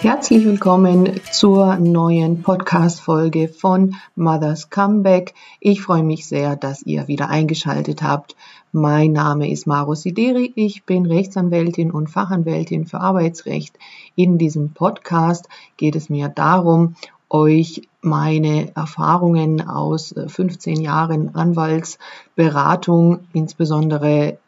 Herzlich 0.00 0.46
willkommen 0.46 1.20
zur 1.30 1.76
neuen 1.76 2.40
Podcast-Folge 2.40 3.48
von 3.48 3.96
Mother's 4.16 4.70
Comeback. 4.70 5.34
Ich 5.60 5.82
freue 5.82 6.02
mich 6.02 6.26
sehr, 6.26 6.56
dass 6.56 6.80
ihr 6.84 7.06
wieder 7.06 7.28
eingeschaltet 7.28 8.02
habt. 8.02 8.34
Mein 8.72 9.12
Name 9.12 9.50
ist 9.50 9.66
Maro 9.66 9.94
Sideri. 9.94 10.54
Ich 10.56 10.84
bin 10.84 11.04
Rechtsanwältin 11.04 11.90
und 11.90 12.08
Fachanwältin 12.08 12.86
für 12.86 12.98
Arbeitsrecht. 12.98 13.78
In 14.16 14.38
diesem 14.38 14.72
Podcast 14.72 15.50
geht 15.76 15.96
es 15.96 16.08
mir 16.08 16.30
darum, 16.30 16.94
euch 17.28 17.82
meine 18.00 18.74
Erfahrungen 18.74 19.60
aus 19.68 20.14
15 20.28 20.80
Jahren 20.80 21.34
Anwaltsberatung, 21.34 23.18
insbesondere 23.34 24.38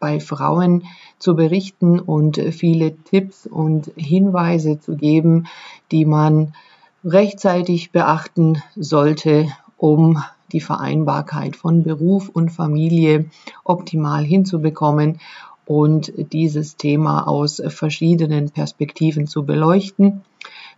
bei 0.00 0.18
Frauen 0.18 0.84
zu 1.18 1.34
berichten 1.34 2.00
und 2.00 2.36
viele 2.36 2.96
Tipps 2.96 3.46
und 3.46 3.92
Hinweise 3.96 4.80
zu 4.80 4.96
geben, 4.96 5.46
die 5.90 6.04
man 6.04 6.54
rechtzeitig 7.04 7.92
beachten 7.92 8.62
sollte, 8.76 9.48
um 9.76 10.22
die 10.52 10.60
Vereinbarkeit 10.60 11.56
von 11.56 11.82
Beruf 11.82 12.28
und 12.28 12.50
Familie 12.50 13.26
optimal 13.64 14.24
hinzubekommen 14.24 15.18
und 15.66 16.12
dieses 16.32 16.76
Thema 16.76 17.26
aus 17.26 17.62
verschiedenen 17.68 18.50
Perspektiven 18.50 19.26
zu 19.26 19.44
beleuchten. 19.44 20.22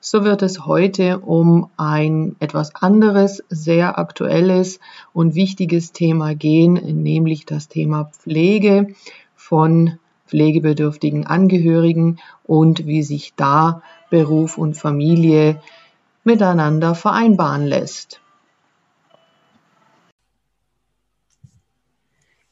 So 0.00 0.24
wird 0.24 0.42
es 0.42 0.66
heute 0.66 1.18
um 1.20 1.68
ein 1.76 2.36
etwas 2.38 2.74
anderes, 2.74 3.42
sehr 3.48 3.98
aktuelles 3.98 4.78
und 5.12 5.34
wichtiges 5.34 5.92
Thema 5.92 6.34
gehen, 6.34 6.74
nämlich 7.02 7.46
das 7.46 7.68
Thema 7.68 8.04
Pflege 8.04 8.94
von 9.34 9.98
pflegebedürftigen 10.26 11.26
Angehörigen 11.26 12.18
und 12.44 12.86
wie 12.86 13.02
sich 13.02 13.34
da 13.36 13.82
Beruf 14.10 14.58
und 14.58 14.76
Familie 14.76 15.60
miteinander 16.24 16.94
vereinbaren 16.94 17.66
lässt. 17.66 18.20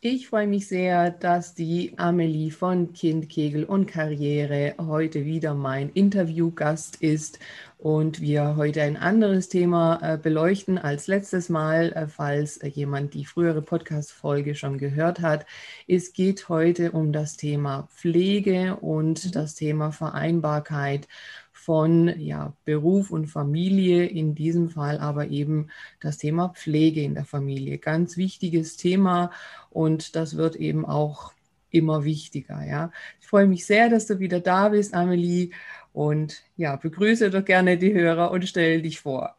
Ich 0.06 0.28
freue 0.28 0.47
mich 0.47 0.69
sehr, 0.69 1.11
dass 1.11 1.55
die 1.55 1.95
Amelie 1.97 2.50
von 2.50 2.92
Kind, 2.92 3.30
Kegel 3.30 3.64
und 3.64 3.86
Karriere 3.86 4.75
heute 4.78 5.25
wieder 5.25 5.55
mein 5.55 5.89
Interviewgast 5.95 6.97
ist 6.97 7.39
und 7.84 8.22
wir 8.22 8.56
heute 8.56 8.80
ein 8.80 8.96
anderes 8.96 9.50
Thema 9.50 9.98
äh, 10.00 10.16
beleuchten 10.16 10.78
als 10.78 11.06
letztes 11.06 11.50
Mal, 11.50 11.92
äh, 11.92 12.06
falls 12.08 12.56
äh, 12.56 12.68
jemand 12.68 13.12
die 13.12 13.27
frühere 13.27 13.60
Podcast-Folge 13.60 14.54
schon 14.54 14.78
gehört 14.78 15.20
hat. 15.20 15.44
Es 15.86 16.14
geht 16.14 16.48
heute 16.48 16.92
um 16.92 17.12
das 17.12 17.36
Thema 17.36 17.86
Pflege 17.94 18.77
und 18.77 19.27
mhm. 19.27 19.32
das 19.32 19.55
Thema 19.55 19.92
Vereinbarkeit 19.92 21.08
von 21.52 22.08
ja, 22.18 22.55
Beruf 22.64 23.10
und 23.10 23.27
Familie, 23.27 24.06
in 24.06 24.34
diesem 24.34 24.70
Fall 24.70 24.98
aber 24.98 25.27
eben 25.27 25.68
das 26.00 26.16
Thema 26.16 26.55
Pflege 26.56 27.02
in 27.02 27.12
der 27.12 27.27
Familie. 27.27 27.77
Ganz 27.77 28.16
wichtiges 28.16 28.78
Thema 28.78 29.30
und 29.68 30.16
das 30.16 30.38
wird 30.38 30.56
eben 30.56 30.86
auch 30.86 31.34
immer 31.68 32.05
wichtiger. 32.05 32.64
Ja. 32.64 32.92
Ich 33.20 33.27
freue 33.27 33.46
mich 33.46 33.66
sehr, 33.66 33.90
dass 33.90 34.06
du 34.06 34.20
wieder 34.20 34.40
da 34.40 34.70
bist, 34.70 34.94
Amelie. 34.94 35.50
Und 35.95 36.42
ja, 36.56 36.75
begrüße 36.75 37.31
doch 37.31 37.45
gerne 37.45 37.78
die 37.78 37.95
Hörer 37.95 38.33
und 38.33 38.47
stell 38.47 38.83
dich 38.83 39.00
vor. 39.00 39.37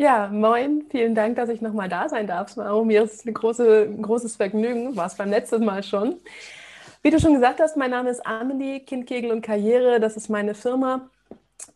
Ja, 0.00 0.28
moin, 0.28 0.84
vielen 0.88 1.16
Dank, 1.16 1.34
dass 1.34 1.48
ich 1.48 1.60
nochmal 1.60 1.88
da 1.88 2.08
sein 2.08 2.28
darf. 2.28 2.56
Maro. 2.56 2.84
Mir 2.84 3.02
ist 3.02 3.26
ein, 3.26 3.34
große, 3.34 3.88
ein 3.90 4.00
großes 4.00 4.36
Vergnügen, 4.36 4.94
war 4.94 5.06
es 5.06 5.16
beim 5.16 5.28
letzten 5.28 5.64
Mal 5.64 5.82
schon. 5.82 6.14
Wie 7.02 7.10
du 7.10 7.18
schon 7.18 7.34
gesagt 7.34 7.58
hast, 7.58 7.76
mein 7.76 7.90
Name 7.90 8.10
ist 8.10 8.24
Amelie, 8.24 8.78
Kind, 8.78 9.08
Kegel 9.08 9.32
und 9.32 9.42
Karriere. 9.42 9.98
Das 9.98 10.16
ist 10.16 10.28
meine 10.28 10.54
Firma. 10.54 11.10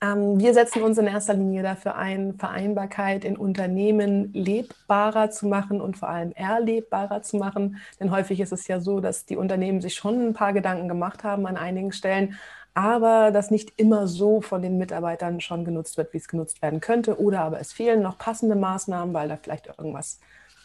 Ähm, 0.01 0.39
wir 0.39 0.55
setzen 0.55 0.83
uns 0.83 0.99
in 0.99 1.09
erster 1.09 1.35
Linie 1.35 1.65
dafür 1.65 1.97
ein, 1.97 2.35
Vereinbarkeit 2.35 3.25
in 3.25 3.37
Unternehmen 3.37 4.33
lebbarer 4.33 5.31
zu 5.31 5.49
machen 5.49 5.81
und 5.81 5.97
vor 5.97 6.09
allem 6.09 6.31
erlebbarer 6.33 7.23
zu 7.23 7.37
machen. 7.37 7.79
Denn 7.99 8.13
häufig 8.13 8.39
ist 8.39 8.53
es 8.53 8.69
ja 8.69 8.79
so, 8.79 9.01
dass 9.01 9.27
die 9.27 9.37
Unternehmen 9.37 9.81
sich 9.81 9.95
schon 9.95 10.29
ein 10.29 10.35
paar 10.35 10.53
Gedanken 10.53 10.87
gemacht 10.87 11.25
haben 11.25 11.47
an 11.47 11.57
einigen 11.57 11.91
Stellen, 11.91 12.39
aber 12.75 13.31
das 13.31 13.51
nicht 13.51 13.73
immer 13.77 14.07
so 14.07 14.41
von 14.41 14.63
den 14.63 14.79
Mitarbeitern 14.79 15.41
schon 15.41 15.65
genutzt 15.65 15.97
wird, 15.99 16.13
wie 16.13 16.19
es 16.19 16.29
genutzt 16.29 16.63
werden 16.63 16.81
könnte. 16.81 17.21
Oder 17.21 17.41
aber 17.41 17.61
es 17.61 17.73
fehlen 17.73 18.03
noch 18.03 18.19
passende 18.19 18.57
Maßnahmen, 18.57 19.15
weil 19.15 19.29
da 19.29 19.37
vielleicht 19.37 19.67
irgendwas 19.67 20.21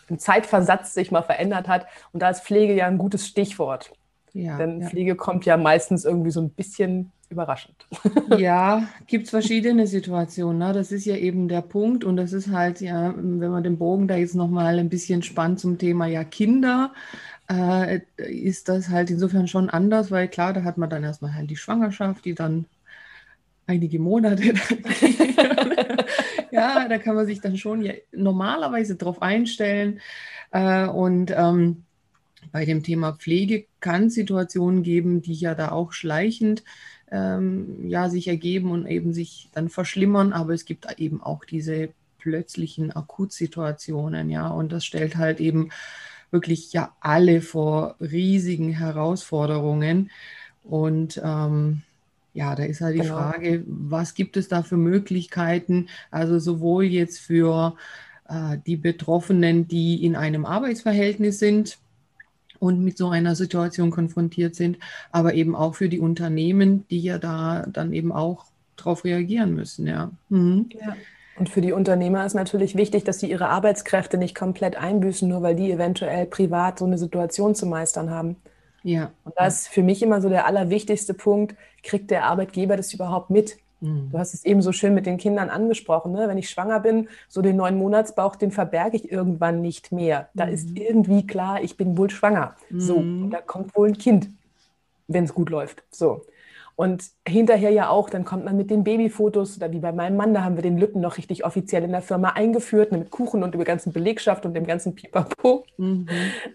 im 0.08 0.20
Zeitversatz 0.20 0.94
sich 0.94 1.12
mal 1.12 1.24
verändert 1.24 1.68
hat. 1.68 1.86
Und 2.14 2.22
da 2.22 2.30
ist 2.30 2.44
Pflege 2.44 2.74
ja 2.74 2.88
ein 2.88 2.98
gutes 2.98 3.28
Stichwort. 3.28 3.92
Ja, 4.34 4.58
Denn 4.58 4.82
ja. 4.82 4.90
Pflege 4.90 5.16
kommt 5.16 5.46
ja 5.46 5.58
meistens 5.58 6.06
irgendwie 6.06 6.32
so 6.32 6.42
ein 6.42 6.52
bisschen 6.52 7.12
überraschend. 7.30 7.88
Ja, 8.38 8.88
gibt 9.08 9.26
es 9.26 9.30
verschiedene 9.32 9.88
Situationen. 9.88 10.60
Ne? 10.60 10.74
Das 10.74 10.92
ist 10.92 11.06
ja 11.06 11.16
eben 11.16 11.48
der 11.48 11.62
Punkt. 11.62 12.04
Und 12.04 12.18
das 12.18 12.34
ist 12.34 12.52
halt, 12.52 12.82
ja, 12.82 13.14
wenn 13.16 13.52
man 13.52 13.64
den 13.64 13.78
Bogen 13.78 14.08
da 14.08 14.16
jetzt 14.16 14.36
nochmal 14.36 14.80
ein 14.80 14.90
bisschen 14.90 15.24
spannt 15.24 15.60
zum 15.60 15.78
Thema 15.78 16.06
ja 16.08 16.24
Kinder, 16.24 16.94
äh, 17.50 18.02
ist 18.18 18.70
das 18.70 18.90
halt 18.90 19.10
insofern 19.10 19.48
schon 19.48 19.70
anders, 19.70 20.12
weil 20.12 20.28
klar, 20.28 20.54
da 20.54 20.64
hat 20.64 20.78
man 20.78 20.90
dann 20.90 21.04
erstmal 21.04 21.34
halt 21.34 21.50
die 21.50 21.56
Schwangerschaft, 21.56 22.26
die 22.26 22.36
dann 22.36 22.66
einige 23.68 24.00
Monate. 24.00 24.44
ja, 26.52 26.88
da 26.88 26.98
kann 26.98 27.16
man 27.16 27.26
sich 27.26 27.42
dann 27.42 27.58
schon 27.58 27.90
normalerweise 28.12 28.96
drauf 28.96 29.22
einstellen. 29.22 30.00
Äh, 30.52 30.88
und 30.88 31.32
ähm, 31.36 31.84
bei 32.52 32.66
dem 32.66 32.84
Thema 32.84 33.14
Pflege 33.14 33.66
kann 33.80 34.06
es 34.06 34.16
Situationen 34.16 34.84
geben, 34.84 35.22
die 35.22 35.34
ja 35.34 35.54
da 35.54 35.72
auch 35.72 35.92
schleichend 35.92 36.64
ähm, 37.12 37.88
ja, 37.88 38.10
sich 38.10 38.28
ergeben 38.28 38.72
und 38.72 38.86
eben 38.86 39.14
sich 39.14 39.50
dann 39.54 39.70
verschlimmern, 39.70 40.34
aber 40.34 40.54
es 40.54 40.66
gibt 40.66 40.88
eben 41.00 41.22
auch 41.22 41.46
diese 41.46 41.90
plötzlichen 42.20 42.92
Akutsituationen, 42.94 44.30
ja, 44.30 44.48
und 44.50 44.72
das 44.72 44.86
stellt 44.86 45.16
halt 45.18 45.40
eben 45.40 45.70
wirklich 46.32 46.74
ja 46.74 46.94
alle 47.00 47.42
vor 47.42 47.96
riesigen 48.00 48.70
Herausforderungen. 48.70 50.12
Und 50.64 51.22
ähm, 51.24 51.82
ja, 52.34 52.56
da 52.56 52.64
ist 52.64 52.82
halt 52.82 52.96
die 52.96 53.00
genau. 53.00 53.16
Frage, 53.16 53.64
was 53.68 54.14
gibt 54.14 54.38
es 54.38 54.48
da 54.48 54.64
für 54.64 54.78
Möglichkeiten, 54.78 55.88
also 56.12 56.40
sowohl 56.40 56.86
jetzt 56.86 57.20
für 57.20 57.76
äh, 58.28 58.58
die 58.66 58.78
Betroffenen, 58.78 59.68
die 59.68 60.04
in 60.04 60.16
einem 60.16 60.46
Arbeitsverhältnis 60.46 61.40
sind, 61.40 61.80
und 62.60 62.84
mit 62.84 62.98
so 62.98 63.10
einer 63.10 63.36
Situation 63.36 63.92
konfrontiert 63.92 64.56
sind, 64.56 64.78
aber 65.12 65.34
eben 65.34 65.56
auch 65.56 65.76
für 65.76 65.90
die 65.90 66.00
Unternehmen, 66.00 66.88
die 66.90 67.02
ja 67.02 67.18
da 67.20 67.66
dann 67.68 67.94
eben 67.94 68.12
auch 68.12 68.46
darauf 68.76 69.04
reagieren 69.04 69.54
müssen. 69.54 69.88
Ja. 69.88 70.12
Mhm. 70.30 70.70
ja. 70.80 70.96
Und 71.40 71.50
für 71.50 71.62
die 71.62 71.72
Unternehmer 71.72 72.26
ist 72.26 72.34
natürlich 72.34 72.76
wichtig, 72.76 73.04
dass 73.04 73.20
sie 73.20 73.30
ihre 73.30 73.50
Arbeitskräfte 73.50 74.18
nicht 74.18 74.36
komplett 74.36 74.76
einbüßen, 74.76 75.28
nur 75.28 75.44
weil 75.44 75.56
die 75.56 75.72
eventuell 75.72 76.26
privat 76.26 76.80
so 76.80 76.86
eine 76.86 76.98
Situation 76.98 77.54
zu 77.54 77.68
meistern 77.68 78.10
haben. 78.10 78.38
Ja. 78.84 79.12
Und 79.24 79.34
das 79.38 79.62
ist 79.62 79.68
für 79.68 79.84
mich 79.84 80.02
immer 80.02 80.22
so 80.22 80.30
der 80.30 80.48
allerwichtigste 80.48 81.14
Punkt, 81.14 81.56
kriegt 81.84 82.10
der 82.10 82.26
Arbeitgeber 82.26 82.76
das 82.76 82.94
überhaupt 82.94 83.30
mit? 83.30 83.58
Mhm. 83.82 84.10
Du 84.12 84.18
hast 84.18 84.34
es 84.34 84.46
eben 84.46 84.62
so 84.62 84.72
schön 84.72 84.94
mit 84.94 85.06
den 85.06 85.18
Kindern 85.18 85.50
angesprochen. 85.50 86.12
Ne? 86.12 86.28
Wenn 86.28 86.38
ich 86.38 86.50
schwanger 86.50 86.80
bin, 86.80 87.08
so 87.28 87.42
den 87.42 87.58
neun 87.58 87.78
Monatsbauch, 87.78 88.36
den 88.36 88.52
verberge 88.52 88.98
ich 88.98 89.12
irgendwann 89.12 89.62
nicht 89.62 89.92
mehr. 89.92 90.30
Da 90.34 90.46
mhm. 90.48 90.54
ist 90.54 90.78
irgendwie 90.78 91.28
klar, 91.28 91.62
ich 91.62 91.78
bin 91.78 91.98
wohl 91.98 92.10
schwanger. 92.10 92.56
Mhm. 92.70 92.80
So, 92.80 92.96
und 92.96 93.30
da 93.30 93.42
kommt 93.42 93.76
wohl 93.76 93.90
ein 93.90 93.98
Kind, 93.98 94.30
wenn 95.08 95.26
es 95.26 95.34
gut 95.34 95.50
läuft. 95.50 95.84
So. 95.92 96.26
Und 96.78 97.06
hinterher 97.28 97.72
ja 97.72 97.90
auch, 97.90 98.08
dann 98.08 98.24
kommt 98.24 98.46
man 98.46 98.56
mit 98.56 98.70
den 98.70 98.84
Babyfotos, 98.84 99.58
oder 99.58 99.72
wie 99.72 99.80
bei 99.80 99.92
meinem 99.92 100.16
Mann, 100.16 100.36
da 100.36 100.44
haben 100.44 100.58
wir 100.58 100.62
den 100.62 100.78
Lütten 100.78 101.02
noch 101.02 101.18
richtig 101.18 101.44
offiziell 101.44 101.84
in 101.84 101.92
der 101.92 102.04
Firma 102.04 102.34
eingeführt, 102.34 102.92
mit 102.92 103.10
Kuchen 103.10 103.42
und 103.42 103.56
über 103.56 103.64
ganzen 103.64 103.92
Belegschaft 103.92 104.46
und 104.46 104.54
dem 104.54 104.68
ganzen 104.68 104.94
Pipapo. 104.94 105.66
Mhm. 105.78 106.08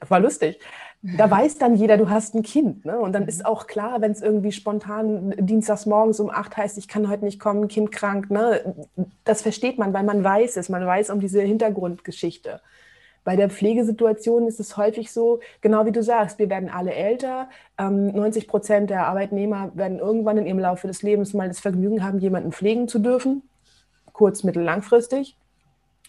War 0.06 0.20
lustig. 0.20 0.60
Da 1.02 1.28
weiß 1.28 1.58
dann 1.58 1.74
jeder, 1.74 1.96
du 1.96 2.08
hast 2.08 2.36
ein 2.36 2.44
Kind. 2.44 2.84
Ne? 2.84 3.00
Und 3.00 3.14
dann 3.14 3.26
ist 3.26 3.40
mhm. 3.40 3.46
auch 3.46 3.66
klar, 3.66 4.00
wenn 4.00 4.12
es 4.12 4.22
irgendwie 4.22 4.52
spontan 4.52 5.34
dienstags 5.38 5.86
morgens 5.86 6.20
um 6.20 6.30
acht 6.30 6.56
heißt, 6.56 6.78
ich 6.78 6.86
kann 6.86 7.10
heute 7.10 7.24
nicht 7.24 7.40
kommen, 7.40 7.66
Kind 7.66 7.90
krank. 7.90 8.30
Ne? 8.30 8.76
Das 9.24 9.42
versteht 9.42 9.76
man, 9.76 9.92
weil 9.92 10.04
man 10.04 10.22
weiß 10.22 10.56
es. 10.56 10.68
Man 10.68 10.86
weiß 10.86 11.10
um 11.10 11.18
diese 11.18 11.42
Hintergrundgeschichte. 11.42 12.60
Bei 13.24 13.36
der 13.36 13.50
Pflegesituation 13.50 14.48
ist 14.48 14.58
es 14.58 14.76
häufig 14.76 15.12
so, 15.12 15.40
genau 15.60 15.86
wie 15.86 15.92
du 15.92 16.02
sagst, 16.02 16.38
wir 16.38 16.50
werden 16.50 16.68
alle 16.68 16.92
älter. 16.92 17.48
90 17.78 18.42
ähm, 18.42 18.48
Prozent 18.48 18.90
der 18.90 19.06
Arbeitnehmer 19.06 19.70
werden 19.74 19.98
irgendwann 19.98 20.38
in 20.38 20.46
ihrem 20.46 20.58
Laufe 20.58 20.88
des 20.88 21.02
Lebens 21.02 21.32
mal 21.32 21.48
das 21.48 21.60
Vergnügen 21.60 22.04
haben, 22.04 22.18
jemanden 22.18 22.52
pflegen 22.52 22.88
zu 22.88 22.98
dürfen, 22.98 23.42
kurz-, 24.12 24.42
mittel-, 24.42 24.64
langfristig. 24.64 25.36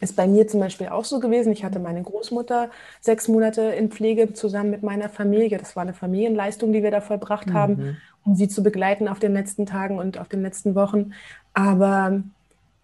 Ist 0.01 0.15
bei 0.15 0.27
mir 0.27 0.48
zum 0.48 0.60
Beispiel 0.60 0.88
auch 0.88 1.06
so 1.06 1.19
gewesen. 1.19 1.54
Ich 1.54 1.63
hatte 1.63 1.80
meine 1.80 2.01
Großmutter 2.01 2.69
sechs 3.00 3.27
Monate 3.27 3.62
in 3.62 3.89
Pflege 3.92 4.33
zusammen 4.33 4.71
mit 4.71 4.83
meiner 4.83 5.07
Familie. 5.07 5.57
Das 5.57 5.75
war 5.75 5.83
eine 5.83 5.94
Familienleistung, 5.94 6.74
die 6.74 6.83
wir 6.83 6.92
da 6.92 7.00
vollbracht 7.00 7.48
mhm. 7.48 7.54
haben, 7.54 7.98
um 8.25 8.36
sie 8.36 8.48
zu 8.48 8.63
begleiten 8.63 9.07
auf 9.07 9.19
den 9.19 9.33
letzten 9.33 9.66
Tagen 9.66 10.00
und 10.00 10.18
auf 10.18 10.27
den 10.27 10.42
letzten 10.42 10.74
Wochen. 10.75 11.13
Aber 11.54 12.21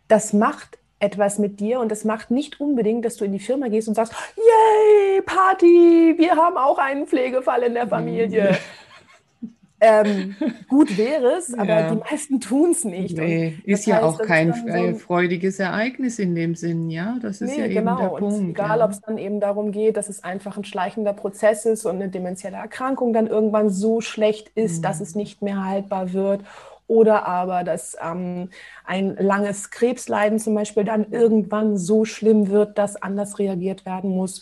das 0.08 0.34
macht 0.34 0.78
etwas 1.00 1.40
mit 1.40 1.60
dir 1.60 1.80
und 1.80 1.92
es 1.92 2.04
macht 2.04 2.30
nicht 2.30 2.60
unbedingt, 2.60 3.06
dass 3.06 3.16
du 3.16 3.26
in 3.26 3.32
die 3.32 3.40
Firma 3.40 3.70
gehst 3.70 3.88
und 3.88 3.96
sagst, 3.96 4.14
yay, 4.36 5.22
Party, 5.22 6.16
wir 6.18 6.36
haben 6.36 6.58
auch 6.58 6.78
einen 6.78 7.08
Pflegefall 7.08 7.64
in 7.64 7.74
der 7.74 7.88
Familie. 7.88 8.58
ähm, 9.82 10.36
gut 10.68 10.98
wäre 10.98 11.38
es, 11.38 11.54
aber 11.54 11.70
ja. 11.70 11.92
die 11.92 11.98
meisten 11.98 12.42
tun 12.42 12.72
es 12.72 12.84
nicht. 12.84 13.18
Nee, 13.18 13.58
ist 13.64 13.86
ja 13.86 14.02
auch 14.02 14.20
kein 14.22 14.54
so 14.54 14.68
ein, 14.68 14.96
freudiges 14.96 15.60
Ereignis 15.60 16.20
in 16.20 16.36
dem 16.36 16.56
Sinn, 16.56 16.90
ja. 16.90 17.18
Das 17.22 17.40
ist 17.40 17.52
nee, 17.52 17.60
ja 17.60 17.66
eben 17.66 17.76
genau. 17.76 17.98
der 17.98 18.08
Punkt. 18.08 18.24
Und 18.24 18.50
egal, 18.50 18.80
ja. 18.80 18.86
ob 18.86 18.92
es 18.92 19.00
dann 19.00 19.18
eben 19.18 19.40
darum 19.40 19.72
geht, 19.72 19.96
dass 19.96 20.10
es 20.10 20.24
einfach 20.24 20.58
ein 20.58 20.66
schleichender 20.66 21.14
Prozess 21.14 21.66
ist 21.66 21.86
und 21.86 21.96
eine 21.96 22.10
dementielle 22.10 22.58
Erkrankung 22.58 23.14
dann 23.14 23.28
irgendwann 23.28 23.70
so 23.70 24.02
schlecht 24.02 24.52
ist, 24.56 24.80
mhm. 24.80 24.82
dass 24.82 25.00
es 25.00 25.16
nicht 25.16 25.42
mehr 25.42 25.64
haltbar 25.64 26.12
wird 26.12 26.42
oder 26.90 27.28
aber, 27.28 27.64
dass 27.64 27.96
ähm, 28.04 28.50
ein 28.84 29.16
langes 29.16 29.70
Krebsleiden 29.70 30.40
zum 30.40 30.56
Beispiel 30.56 30.84
dann 30.84 31.12
irgendwann 31.12 31.78
so 31.78 32.04
schlimm 32.04 32.50
wird, 32.50 32.78
dass 32.78 33.02
anders 33.02 33.38
reagiert 33.40 33.86
werden 33.86 34.10
muss. 34.10 34.42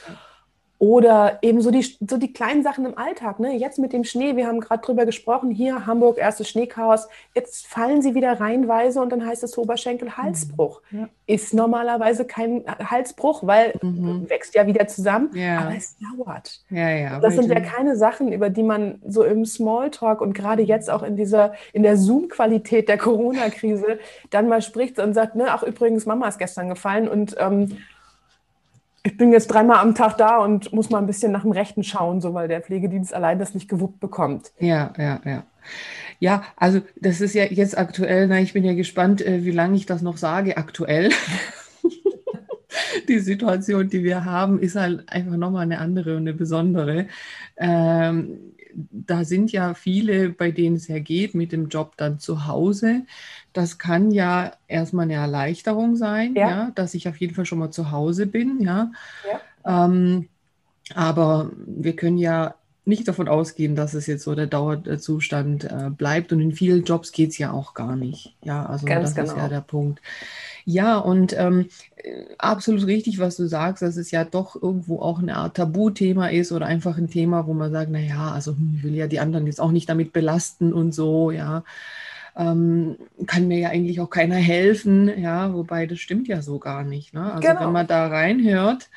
Oder 0.79 1.39
eben 1.41 1.61
so 1.61 1.71
die, 1.71 1.81
so 1.81 2.17
die 2.17 2.33
kleinen 2.33 2.61
Sachen 2.61 2.85
im 2.85 2.97
Alltag. 2.97 3.39
Ne? 3.39 3.55
Jetzt 3.55 3.79
mit 3.79 3.93
dem 3.93 4.03
Schnee, 4.03 4.35
wir 4.35 4.45
haben 4.45 4.59
gerade 4.59 4.83
drüber 4.83 5.07
gesprochen, 5.07 5.49
hier 5.49 5.87
Hamburg, 5.87 6.19
erstes 6.19 6.49
Schneechaos. 6.49 7.07
Jetzt 7.33 7.65
fallen 7.65 8.03
sie 8.03 8.13
wieder 8.13 8.39
reihenweise 8.39 9.01
und 9.01 9.11
dann 9.11 9.25
heißt 9.25 9.43
es 9.43 9.57
Oberschenkel-Halsbruch. 9.57 10.81
Mhm. 10.91 10.99
Ja. 10.99 11.09
Ist 11.25 11.55
normalerweise 11.55 12.25
kein 12.25 12.63
Halsbruch, 12.67 13.45
weil 13.45 13.73
mhm. 13.81 14.29
wächst 14.29 14.53
ja 14.53 14.67
wieder 14.67 14.87
zusammen, 14.87 15.31
ja. 15.33 15.61
aber 15.61 15.75
es 15.75 15.95
dauert. 15.97 16.61
Ja, 16.69 16.89
ja, 16.89 17.19
das 17.19 17.35
sind 17.35 17.49
ja 17.49 17.59
keine 17.59 17.95
Sachen, 17.95 18.31
über 18.31 18.51
die 18.51 18.63
man 18.63 19.01
so 19.05 19.23
im 19.23 19.45
Smalltalk 19.45 20.21
und 20.21 20.33
gerade 20.33 20.61
jetzt 20.61 20.91
auch 20.91 21.01
in 21.01 21.17
dieser, 21.17 21.53
in 21.73 21.81
der 21.81 21.97
Zoom-Qualität 21.97 22.87
der 22.87 22.99
Corona-Krise 22.99 23.97
dann 24.29 24.47
mal 24.47 24.61
spricht 24.61 24.99
und 24.99 25.15
sagt, 25.15 25.35
ne, 25.35 25.45
ach 25.49 25.63
übrigens, 25.63 26.05
Mama 26.05 26.27
ist 26.27 26.37
gestern 26.37 26.69
gefallen 26.69 27.07
und 27.07 27.35
ähm, 27.39 27.77
ich 29.07 29.15
bin 29.15 29.31
jetzt 29.31 29.47
dreimal 29.47 29.77
am 29.77 29.95
Tag 29.95 30.17
da 30.17 30.39
und 30.39 30.73
muss 30.73 30.89
mal 30.89 30.97
ein 30.97 31.07
bisschen 31.07 31.31
nach 31.31 31.43
dem 31.43 31.53
Rechten 31.53 31.81
schauen, 31.81 32.19
so 32.19 32.33
weil 32.33 32.49
der 32.49 32.61
Pflegedienst 32.61 33.13
allein 33.13 33.39
das 33.39 33.53
nicht 33.53 33.69
gewuppt 33.69 34.01
bekommt. 34.01 34.51
Ja, 34.59 34.91
ja, 34.97 35.21
ja. 35.23 35.43
Ja, 36.19 36.43
also 36.57 36.81
das 36.99 37.21
ist 37.21 37.33
ja 37.33 37.45
jetzt 37.45 37.77
aktuell, 37.77 38.27
na, 38.27 38.39
ich 38.39 38.51
bin 38.51 38.65
ja 38.65 38.73
gespannt, 38.73 39.25
äh, 39.25 39.45
wie 39.45 39.51
lange 39.51 39.77
ich 39.77 39.85
das 39.85 40.01
noch 40.01 40.17
sage, 40.17 40.57
aktuell. 40.57 41.11
die 43.07 43.19
Situation, 43.19 43.87
die 43.87 44.03
wir 44.03 44.25
haben, 44.25 44.59
ist 44.59 44.75
halt 44.75 45.07
einfach 45.07 45.37
nochmal 45.37 45.63
eine 45.63 45.79
andere 45.79 46.17
und 46.17 46.23
eine 46.23 46.33
besondere. 46.33 47.07
Ähm, 47.55 48.55
da 48.77 49.23
sind 49.23 49.51
ja 49.51 49.73
viele, 49.73 50.29
bei 50.29 50.51
denen 50.51 50.75
es 50.75 50.87
ja 50.87 50.99
geht, 50.99 51.33
mit 51.33 51.51
dem 51.51 51.67
Job 51.67 51.97
dann 51.97 52.19
zu 52.19 52.45
Hause. 52.45 53.01
Das 53.51 53.79
kann 53.79 54.11
ja 54.11 54.51
erstmal 54.67 55.03
eine 55.03 55.15
Erleichterung 55.15 55.95
sein, 55.95 56.35
ja. 56.35 56.49
ja 56.49 56.71
dass 56.75 56.93
ich 56.93 57.09
auf 57.09 57.17
jeden 57.17 57.33
Fall 57.33 57.45
schon 57.45 57.59
mal 57.59 57.71
zu 57.71 57.91
Hause 57.91 58.27
bin, 58.27 58.61
ja. 58.61 58.91
ja. 59.65 59.85
Ähm, 59.85 60.27
aber 60.93 61.51
wir 61.65 61.95
können 61.95 62.19
ja 62.19 62.55
nicht 62.87 63.07
davon 63.07 63.27
ausgehen, 63.27 63.75
dass 63.75 63.93
es 63.93 64.07
jetzt 64.07 64.23
so 64.23 64.33
der 64.35 64.47
Dauerzustand 64.47 65.65
äh, 65.65 65.89
bleibt. 65.89 66.31
Und 66.31 66.39
in 66.39 66.53
vielen 66.53 66.83
Jobs 66.83 67.11
geht 67.11 67.31
es 67.31 67.37
ja 67.37 67.51
auch 67.51 67.73
gar 67.73 67.95
nicht. 67.95 68.35
Ja, 68.43 68.65
also 68.65 68.85
Ganz 68.85 69.13
das 69.13 69.15
genau. 69.15 69.37
ist 69.37 69.37
ja 69.37 69.49
der 69.49 69.61
Punkt. 69.61 70.01
Ja, 70.65 70.97
und 70.97 71.35
ähm, 71.37 71.67
absolut 72.37 72.85
richtig, 72.87 73.19
was 73.19 73.37
du 73.37 73.47
sagst, 73.47 73.81
dass 73.81 73.97
es 73.97 74.11
ja 74.11 74.23
doch 74.23 74.61
irgendwo 74.61 74.99
auch 74.99 75.19
eine 75.19 75.35
Art 75.37 75.55
Tabuthema 75.57 76.27
ist 76.27 76.51
oder 76.51 76.65
einfach 76.65 76.97
ein 76.97 77.09
Thema, 77.09 77.47
wo 77.47 77.53
man 77.53 77.71
sagt, 77.71 77.91
naja, 77.91 78.31
also 78.31 78.51
hm, 78.51 78.75
ich 78.77 78.83
will 78.83 78.95
ja 78.95 79.07
die 79.07 79.19
anderen 79.19 79.47
jetzt 79.47 79.61
auch 79.61 79.71
nicht 79.71 79.89
damit 79.89 80.13
belasten 80.13 80.73
und 80.73 80.93
so, 80.93 81.31
ja. 81.31 81.63
Ähm, 82.35 82.97
kann 83.25 83.47
mir 83.47 83.57
ja 83.57 83.69
eigentlich 83.69 83.99
auch 83.99 84.11
keiner 84.11 84.35
helfen, 84.35 85.11
ja, 85.19 85.53
wobei 85.53 85.87
das 85.87 85.99
stimmt 85.99 86.27
ja 86.27 86.43
so 86.43 86.59
gar 86.59 86.83
nicht. 86.83 87.13
Ne? 87.13 87.33
Also 87.33 87.47
genau. 87.47 87.61
wenn 87.61 87.71
man 87.71 87.87
da 87.87 88.07
reinhört, 88.07 88.89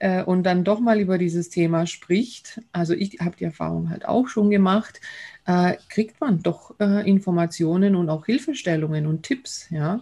äh, 0.00 0.22
und 0.22 0.42
dann 0.44 0.64
doch 0.64 0.80
mal 0.80 1.00
über 1.00 1.18
dieses 1.18 1.50
Thema 1.50 1.86
spricht, 1.86 2.60
also 2.72 2.94
ich 2.94 3.18
habe 3.20 3.36
die 3.36 3.44
Erfahrung 3.44 3.90
halt 3.90 4.06
auch 4.06 4.28
schon 4.28 4.50
gemacht, 4.50 5.00
äh, 5.46 5.76
kriegt 5.88 6.20
man 6.20 6.42
doch 6.42 6.74
äh, 6.80 7.08
Informationen 7.08 7.96
und 7.96 8.10
auch 8.10 8.26
Hilfestellungen 8.26 9.06
und 9.06 9.22
Tipps, 9.22 9.68
ja. 9.70 10.00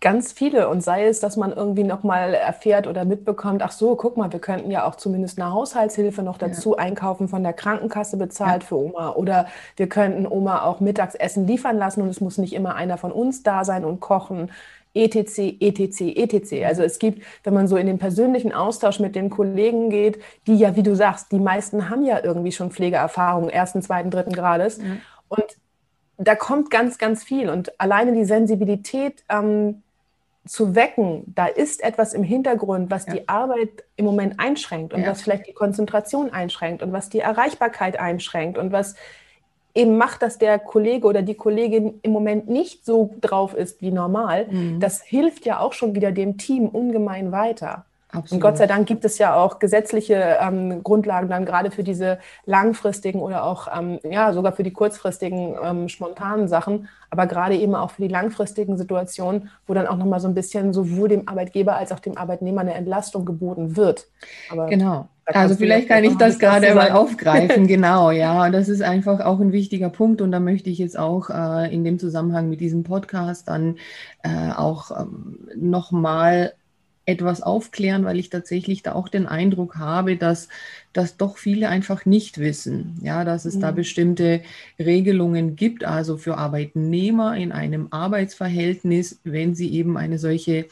Ganz 0.00 0.30
viele 0.30 0.68
und 0.68 0.80
sei 0.80 1.06
es, 1.08 1.18
dass 1.18 1.36
man 1.36 1.52
irgendwie 1.52 1.82
noch 1.82 2.04
mal 2.04 2.32
erfährt 2.32 2.86
oder 2.86 3.04
mitbekommt, 3.04 3.62
ach 3.64 3.72
so, 3.72 3.96
guck 3.96 4.16
mal, 4.16 4.32
wir 4.32 4.38
könnten 4.38 4.70
ja 4.70 4.84
auch 4.84 4.94
zumindest 4.94 5.40
eine 5.40 5.52
Haushaltshilfe 5.52 6.22
noch 6.22 6.38
dazu 6.38 6.76
ja. 6.76 6.84
einkaufen, 6.84 7.26
von 7.26 7.42
der 7.42 7.52
Krankenkasse 7.52 8.16
bezahlt 8.16 8.62
ja. 8.62 8.68
für 8.68 8.76
Oma 8.76 9.10
oder 9.10 9.46
wir 9.76 9.88
könnten 9.88 10.24
Oma 10.24 10.62
auch 10.62 10.78
Mittagsessen 10.78 11.48
liefern 11.48 11.76
lassen 11.78 12.02
und 12.02 12.10
es 12.10 12.20
muss 12.20 12.38
nicht 12.38 12.52
immer 12.52 12.76
einer 12.76 12.96
von 12.96 13.10
uns 13.10 13.42
da 13.42 13.64
sein 13.64 13.84
und 13.84 13.98
kochen. 13.98 14.52
ETC, 14.98 15.56
ETC, 15.60 16.16
ETC. 16.16 16.64
Also 16.64 16.82
es 16.82 16.98
gibt, 16.98 17.24
wenn 17.44 17.54
man 17.54 17.68
so 17.68 17.76
in 17.76 17.86
den 17.86 17.98
persönlichen 17.98 18.52
Austausch 18.52 18.98
mit 18.98 19.14
den 19.14 19.30
Kollegen 19.30 19.90
geht, 19.90 20.18
die 20.46 20.56
ja, 20.56 20.74
wie 20.76 20.82
du 20.82 20.96
sagst, 20.96 21.30
die 21.32 21.38
meisten 21.38 21.88
haben 21.88 22.04
ja 22.04 22.22
irgendwie 22.22 22.52
schon 22.52 22.70
Pflegeerfahrung 22.70 23.48
ersten, 23.48 23.80
zweiten, 23.82 24.10
dritten 24.10 24.32
Grades. 24.32 24.78
Mhm. 24.78 25.00
Und 25.28 25.44
da 26.16 26.34
kommt 26.34 26.70
ganz, 26.70 26.98
ganz 26.98 27.22
viel. 27.22 27.48
Und 27.48 27.80
alleine 27.80 28.12
die 28.12 28.24
Sensibilität 28.24 29.22
ähm, 29.28 29.82
zu 30.44 30.74
wecken, 30.74 31.22
da 31.34 31.46
ist 31.46 31.82
etwas 31.82 32.14
im 32.14 32.24
Hintergrund, 32.24 32.90
was 32.90 33.06
ja. 33.06 33.14
die 33.14 33.28
Arbeit 33.28 33.84
im 33.96 34.04
Moment 34.04 34.40
einschränkt 34.40 34.94
und 34.94 35.02
ja. 35.02 35.10
was 35.10 35.22
vielleicht 35.22 35.46
die 35.46 35.52
Konzentration 35.52 36.32
einschränkt 36.32 36.82
und 36.82 36.92
was 36.92 37.08
die 37.08 37.20
Erreichbarkeit 37.20 38.00
einschränkt 38.00 38.58
und 38.58 38.72
was 38.72 38.96
eben 39.78 39.96
macht, 39.96 40.22
dass 40.22 40.38
der 40.38 40.58
Kollege 40.58 41.06
oder 41.06 41.22
die 41.22 41.34
Kollegin 41.34 42.00
im 42.02 42.10
Moment 42.10 42.48
nicht 42.48 42.84
so 42.84 43.14
drauf 43.20 43.54
ist 43.54 43.80
wie 43.80 43.92
normal, 43.92 44.48
mhm. 44.50 44.80
das 44.80 45.02
hilft 45.02 45.46
ja 45.46 45.60
auch 45.60 45.72
schon 45.72 45.94
wieder 45.94 46.10
dem 46.10 46.36
Team 46.36 46.68
ungemein 46.68 47.30
weiter. 47.30 47.84
Absolut. 48.10 48.32
Und 48.32 48.40
Gott 48.40 48.56
sei 48.56 48.66
Dank 48.66 48.88
gibt 48.88 49.04
es 49.04 49.18
ja 49.18 49.34
auch 49.34 49.58
gesetzliche 49.58 50.38
ähm, 50.40 50.82
Grundlagen 50.82 51.28
dann 51.28 51.44
gerade 51.44 51.70
für 51.70 51.84
diese 51.84 52.18
langfristigen 52.46 53.20
oder 53.20 53.44
auch 53.44 53.68
ähm, 53.76 53.98
ja 54.02 54.32
sogar 54.32 54.52
für 54.52 54.62
die 54.62 54.72
kurzfristigen 54.72 55.56
ähm, 55.62 55.88
spontanen 55.90 56.48
Sachen, 56.48 56.88
aber 57.10 57.26
gerade 57.26 57.54
eben 57.56 57.74
auch 57.74 57.90
für 57.90 58.02
die 58.02 58.08
langfristigen 58.08 58.78
Situationen, 58.78 59.50
wo 59.66 59.74
dann 59.74 59.86
auch 59.86 59.98
nochmal 59.98 60.20
so 60.20 60.28
ein 60.28 60.34
bisschen 60.34 60.72
sowohl 60.72 61.10
dem 61.10 61.28
Arbeitgeber 61.28 61.76
als 61.76 61.92
auch 61.92 62.00
dem 62.00 62.16
Arbeitnehmer 62.16 62.62
eine 62.62 62.74
Entlastung 62.74 63.26
geboten 63.26 63.76
wird. 63.76 64.06
Aber 64.50 64.66
genau. 64.66 65.08
Also 65.26 65.56
vielleicht 65.56 65.88
kann 65.88 66.04
ich 66.04 66.16
das 66.16 66.38
gerade 66.38 66.74
mal 66.74 66.92
aufgreifen, 66.92 67.66
genau, 67.66 68.10
ja. 68.10 68.48
Das 68.48 68.70
ist 68.70 68.80
einfach 68.80 69.20
auch 69.20 69.40
ein 69.40 69.52
wichtiger 69.52 69.90
Punkt 69.90 70.22
und 70.22 70.32
da 70.32 70.40
möchte 70.40 70.70
ich 70.70 70.78
jetzt 70.78 70.98
auch 70.98 71.28
äh, 71.28 71.70
in 71.70 71.84
dem 71.84 71.98
Zusammenhang 71.98 72.48
mit 72.48 72.60
diesem 72.60 72.82
Podcast 72.82 73.48
dann 73.48 73.76
äh, 74.22 74.52
auch 74.56 74.90
ähm, 74.98 75.46
nochmal 75.54 76.54
etwas 77.08 77.40
aufklären, 77.40 78.04
weil 78.04 78.18
ich 78.18 78.28
tatsächlich 78.28 78.82
da 78.82 78.92
auch 78.92 79.08
den 79.08 79.26
Eindruck 79.26 79.76
habe, 79.76 80.16
dass 80.16 80.48
das 80.92 81.16
doch 81.16 81.38
viele 81.38 81.70
einfach 81.70 82.04
nicht 82.04 82.36
wissen. 82.36 82.98
Ja, 83.02 83.24
dass 83.24 83.46
es 83.46 83.56
mhm. 83.56 83.60
da 83.60 83.70
bestimmte 83.70 84.42
Regelungen 84.78 85.56
gibt, 85.56 85.84
also 85.84 86.18
für 86.18 86.36
Arbeitnehmer 86.36 87.34
in 87.34 87.50
einem 87.50 87.88
Arbeitsverhältnis, 87.90 89.20
wenn 89.24 89.54
sie 89.54 89.72
eben 89.72 89.96
eine 89.96 90.18
solche 90.18 90.66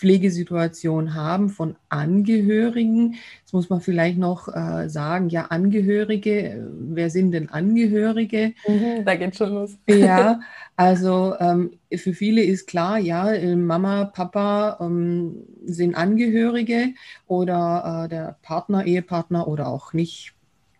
Pflegesituation 0.00 1.14
haben 1.14 1.50
von 1.50 1.76
Angehörigen. 1.90 3.16
Jetzt 3.40 3.52
muss 3.52 3.68
man 3.68 3.82
vielleicht 3.82 4.16
noch 4.16 4.48
äh, 4.48 4.88
sagen, 4.88 5.28
ja, 5.28 5.48
Angehörige, 5.50 6.66
wer 6.72 7.10
sind 7.10 7.32
denn 7.32 7.50
Angehörige? 7.50 8.54
Mhm, 8.66 9.04
da 9.04 9.14
geht 9.14 9.36
schon 9.36 9.52
los. 9.52 9.76
Ja, 9.86 10.40
also 10.76 11.34
ähm, 11.38 11.72
für 11.94 12.14
viele 12.14 12.42
ist 12.42 12.66
klar, 12.66 12.98
ja, 12.98 13.30
äh, 13.30 13.54
Mama, 13.54 14.06
Papa 14.06 14.78
ähm, 14.80 15.34
sind 15.66 15.94
Angehörige 15.94 16.94
oder 17.26 18.04
äh, 18.04 18.08
der 18.08 18.38
Partner, 18.40 18.86
Ehepartner 18.86 19.48
oder 19.48 19.68
auch 19.68 19.92
nicht 19.92 20.32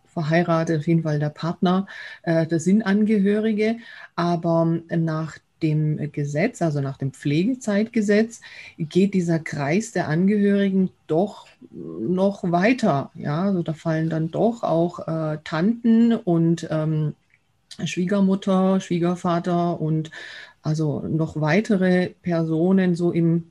verheiratet, 0.07 0.81
auf 0.81 0.87
jeden 0.87 1.03
Fall 1.03 1.19
der 1.19 1.29
Partner, 1.29 1.87
äh, 2.23 2.47
das 2.47 2.65
sind 2.65 2.83
Angehörige. 2.83 3.77
Aber 4.17 4.81
nach 4.89 5.37
dem 5.63 6.13
Gesetz, 6.13 6.63
also 6.63 6.81
nach 6.81 6.97
dem 6.97 7.13
Pflegezeitgesetz, 7.13 8.41
geht 8.79 9.15
dieser 9.15 9.39
Kreis 9.39 9.93
der 9.93 10.09
Angehörigen 10.09 10.91
doch 11.07 11.47
noch 11.71 12.43
weiter. 12.51 13.11
Ja, 13.15 13.43
also 13.45 13.63
da 13.63 13.75
fallen 13.75 14.11
dann 14.11 14.31
doch 14.31 14.63
auch 14.63 15.07
äh, 15.07 15.39
Tanten 15.45 16.15
und 16.15 16.67
ähm, 16.71 17.15
Schwiegermutter, 17.85 18.81
Schwiegervater 18.81 19.81
und 19.81 20.11
also 20.63 21.01
noch 21.01 21.41
weitere 21.41 22.11
Personen 22.23 22.95
so 22.95 23.13
im 23.13 23.51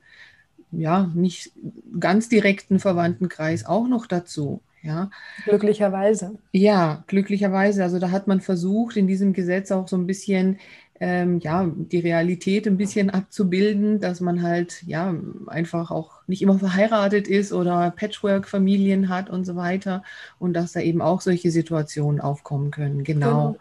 ja 0.72 1.10
nicht 1.14 1.52
ganz 1.98 2.28
direkten 2.28 2.78
Verwandtenkreis 2.78 3.66
auch 3.66 3.88
noch 3.88 4.06
dazu. 4.06 4.60
Ja. 4.82 5.10
Glücklicherweise. 5.44 6.38
Ja, 6.52 7.04
glücklicherweise. 7.06 7.82
Also 7.82 7.98
da 7.98 8.10
hat 8.10 8.26
man 8.26 8.40
versucht, 8.40 8.96
in 8.96 9.06
diesem 9.06 9.32
Gesetz 9.32 9.70
auch 9.72 9.88
so 9.88 9.96
ein 9.96 10.06
bisschen 10.06 10.58
ähm, 11.00 11.38
ja, 11.40 11.66
die 11.74 11.98
Realität 11.98 12.66
ein 12.66 12.76
bisschen 12.76 13.08
abzubilden, 13.08 14.00
dass 14.00 14.20
man 14.20 14.42
halt 14.42 14.82
ja 14.86 15.14
einfach 15.46 15.90
auch 15.90 16.20
nicht 16.26 16.42
immer 16.42 16.58
verheiratet 16.58 17.26
ist 17.26 17.54
oder 17.54 17.90
Patchwork-Familien 17.90 19.08
hat 19.08 19.30
und 19.30 19.46
so 19.46 19.56
weiter 19.56 20.04
und 20.38 20.52
dass 20.52 20.72
da 20.72 20.80
eben 20.80 21.00
auch 21.00 21.22
solche 21.22 21.50
Situationen 21.50 22.20
aufkommen 22.20 22.70
können. 22.70 23.02
Genau. 23.02 23.52
genau. 23.52 23.56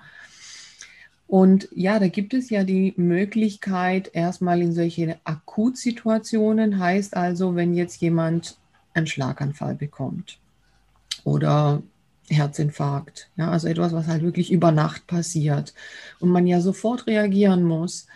Und 1.28 1.70
ja, 1.72 2.00
da 2.00 2.08
gibt 2.08 2.34
es 2.34 2.50
ja 2.50 2.64
die 2.64 2.94
Möglichkeit, 2.98 4.10
erstmal 4.14 4.62
in 4.62 4.74
solche 4.74 5.20
Akutsituationen, 5.24 6.80
heißt 6.80 7.16
also, 7.16 7.56
wenn 7.56 7.74
jetzt 7.74 8.02
jemand 8.02 8.58
einen 8.96 9.08
Schlaganfall 9.08 9.76
bekommt 9.76 10.40
oder 11.24 11.84
Herzinfarkt. 12.30 13.30
Ja, 13.36 13.52
also 13.52 13.68
etwas, 13.68 13.94
was 13.94 14.08
halt 14.08 14.24
wirklich 14.24 14.52
über 14.52 14.72
Nacht 14.72 15.08
passiert 15.08 15.74
und 16.20 16.30
man 16.30 16.48
ja 16.48 16.62
sofort 16.62 17.08
reagieren 17.08 17.64
muss, 17.64 18.08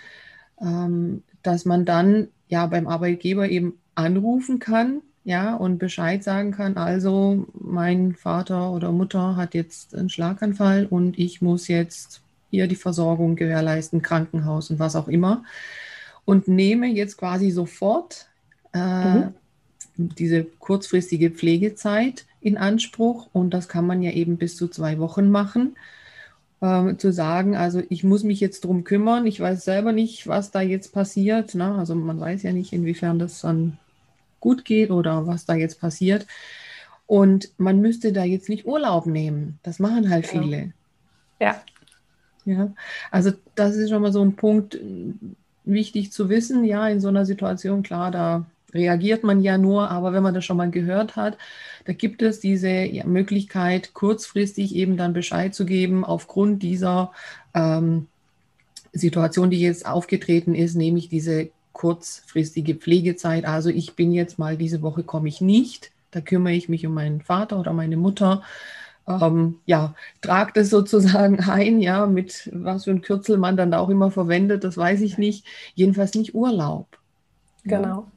ähm, 0.62 1.24
dass 1.41 1.65
man 1.65 1.86
dann 1.86 2.27
ja 2.48 2.65
beim 2.67 2.88
Arbeitgeber 2.88 3.50
eben 3.50 3.79
anrufen 3.96 4.60
kann, 4.60 5.01
ja, 5.25 5.55
und 5.55 5.77
Bescheid 5.77 6.24
sagen 6.24 6.51
kann, 6.51 6.75
also 6.75 7.48
mein 7.53 8.13
Vater 8.13 8.72
oder 8.72 8.91
Mutter 8.91 9.36
hat 9.38 9.53
jetzt 9.53 9.96
einen 9.96 10.10
Schlaganfall 10.10 10.86
und 10.86 11.17
ich 11.17 11.41
muss 11.41 11.67
jetzt 11.67 12.22
hier 12.50 12.67
die 12.67 12.75
Versorgung 12.75 13.36
gewährleisten, 13.36 14.01
Krankenhaus 14.01 14.70
und 14.70 14.79
was 14.79 14.96
auch 14.96 15.08
immer. 15.08 15.43
Und 16.25 16.48
nehme 16.48 16.88
jetzt 16.88 17.17
quasi 17.17 17.51
sofort 17.51 18.27
äh, 18.74 19.15
mhm. 19.15 19.34
diese 19.96 20.43
kurzfristige 20.43 21.32
Pflegezeit 21.32 22.25
in 22.43 22.57
Anspruch 22.57 23.27
und 23.33 23.53
das 23.53 23.67
kann 23.67 23.88
man 23.88 24.01
ja 24.01 24.12
eben 24.12 24.38
bis 24.38 24.55
zu 24.57 24.67
zwei 24.67 25.00
Wochen 25.00 25.31
machen. 25.31 25.75
Äh, 26.63 26.95
zu 26.95 27.12
sagen, 27.12 27.57
also 27.57 27.83
ich 27.89 28.05
muss 28.05 28.23
mich 28.23 28.39
jetzt 28.39 28.63
drum 28.63 28.85
kümmern, 28.85 29.25
ich 29.25 29.39
weiß 29.39 29.65
selber 29.65 29.91
nicht, 29.91 30.27
was 30.27 30.51
da 30.51 30.62
jetzt 30.62 30.93
passiert. 30.93 31.55
Ne? 31.55 31.75
Also 31.75 31.93
man 31.93 32.19
weiß 32.19 32.43
ja 32.43 32.53
nicht, 32.53 32.71
inwiefern 32.71 33.19
das 33.19 33.41
dann 33.41 33.77
gut 34.39 34.63
geht 34.63 34.89
oder 34.89 35.27
was 35.27 35.45
da 35.45 35.55
jetzt 35.55 35.81
passiert. 35.81 36.25
Und 37.05 37.50
man 37.57 37.81
müsste 37.81 38.13
da 38.13 38.23
jetzt 38.23 38.47
nicht 38.47 38.65
Urlaub 38.65 39.07
nehmen. 39.07 39.59
Das 39.63 39.79
machen 39.79 40.09
halt 40.09 40.29
genau. 40.29 40.43
viele. 40.43 40.73
Ja. 41.39 41.62
Ja, 42.45 42.73
also 43.12 43.31
das 43.55 43.75
ist 43.75 43.89
schon 43.89 44.01
mal 44.01 44.12
so 44.12 44.21
ein 44.21 44.35
Punkt 44.35 44.77
wichtig 45.65 46.12
zu 46.12 46.29
wissen. 46.29 46.63
Ja, 46.63 46.88
in 46.88 47.01
so 47.01 47.07
einer 47.07 47.25
Situation, 47.25 47.83
klar, 47.83 48.12
da 48.12 48.45
reagiert 48.74 49.24
man 49.24 49.42
ja 49.42 49.58
nur, 49.58 49.89
aber 49.89 50.13
wenn 50.13 50.24
man 50.24 50.34
das 50.34 50.46
schon 50.46 50.58
mal 50.58 50.72
gehört 50.72 51.15
hat, 51.15 51.38
da 51.86 51.94
gibt 51.94 52.22
es 52.22 52.39
diese 52.39 52.89
Möglichkeit, 53.06 53.94
kurzfristig 53.94 54.75
eben 54.75 54.98
dann 54.98 55.13
Bescheid 55.13 55.53
zu 55.53 55.65
geben 55.65 56.06
aufgrund 56.06 56.63
dieser 56.63 57.12
ähm, 57.53 58.08
Situation, 58.94 59.50
die 59.50 59.60
jetzt 59.60 59.86
aufgetreten 59.86 60.56
ist, 60.56 60.75
nämlich 60.75 61.10
diese 61.10 61.50
kurzfristige 61.74 62.75
Pflegezeit. 62.75 63.46
Also 63.46 63.70
ich 63.70 63.96
bin 63.96 64.12
jetzt 64.12 64.39
mal 64.39 64.56
diese 64.56 64.82
Woche 64.82 65.03
komme 65.03 65.27
ich 65.27 65.42
nicht, 65.42 65.92
da 66.12 66.22
kümmere 66.22 66.53
ich 66.53 66.70
mich 66.70 66.86
um 66.86 66.94
meinen 66.94 67.22
Vater 67.22 67.60
oder 67.60 67.74
meine 67.74 67.98
Mutter. 67.98 68.44
Ähm, 69.08 69.60
ja, 69.65 69.96
tragt 70.22 70.56
es 70.56 70.70
sozusagen 70.70 71.39
ein, 71.50 71.80
ja, 71.80 72.06
mit 72.06 72.50
was 72.53 72.86
für 72.86 72.92
ein 72.92 73.01
Kürzel 73.01 73.38
man 73.38 73.58
dann 73.58 73.74
auch 73.74 73.89
immer 73.89 74.12
verwendet, 74.12 74.63
das 74.63 74.77
weiß 74.77 75.01
ich 75.01 75.18
nicht. 75.18 75.46
Jedenfalls 75.75 76.13
nicht 76.13 76.36
Urlaub. 76.36 76.88
Genau. 77.63 78.08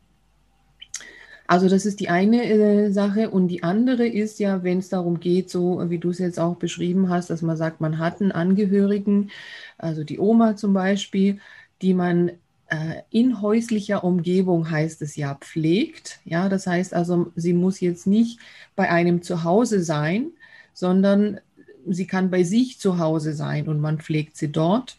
Also 1.46 1.68
das 1.68 1.86
ist 1.86 2.00
die 2.00 2.08
eine 2.08 2.44
äh, 2.44 2.90
Sache 2.90 3.30
und 3.30 3.48
die 3.48 3.62
andere 3.62 4.06
ist 4.06 4.38
ja, 4.40 4.62
wenn 4.62 4.78
es 4.78 4.88
darum 4.88 5.20
geht, 5.20 5.50
so 5.50 5.82
wie 5.88 5.98
du 5.98 6.10
es 6.10 6.18
jetzt 6.18 6.40
auch 6.40 6.56
beschrieben 6.56 7.08
hast, 7.08 7.30
dass 7.30 7.42
man 7.42 7.56
sagt, 7.56 7.80
man 7.80 7.98
hat 7.98 8.20
einen 8.20 8.32
Angehörigen, 8.32 9.30
also 9.78 10.04
die 10.04 10.18
Oma 10.18 10.56
zum 10.56 10.72
Beispiel, 10.72 11.38
die 11.82 11.94
man 11.94 12.30
äh, 12.68 13.02
in 13.10 13.40
häuslicher 13.40 14.02
Umgebung 14.04 14.70
heißt 14.70 15.02
es 15.02 15.16
ja 15.16 15.34
pflegt. 15.36 16.20
Ja, 16.24 16.48
das 16.48 16.66
heißt 16.66 16.94
also, 16.94 17.32
sie 17.36 17.52
muss 17.52 17.80
jetzt 17.80 18.06
nicht 18.06 18.40
bei 18.74 18.90
einem 18.90 19.22
zu 19.22 19.44
Hause 19.44 19.82
sein, 19.82 20.32
sondern 20.72 21.40
sie 21.86 22.06
kann 22.06 22.30
bei 22.30 22.42
sich 22.42 22.78
zu 22.80 22.98
Hause 22.98 23.34
sein 23.34 23.68
und 23.68 23.80
man 23.80 23.98
pflegt 23.98 24.36
sie 24.36 24.50
dort, 24.50 24.98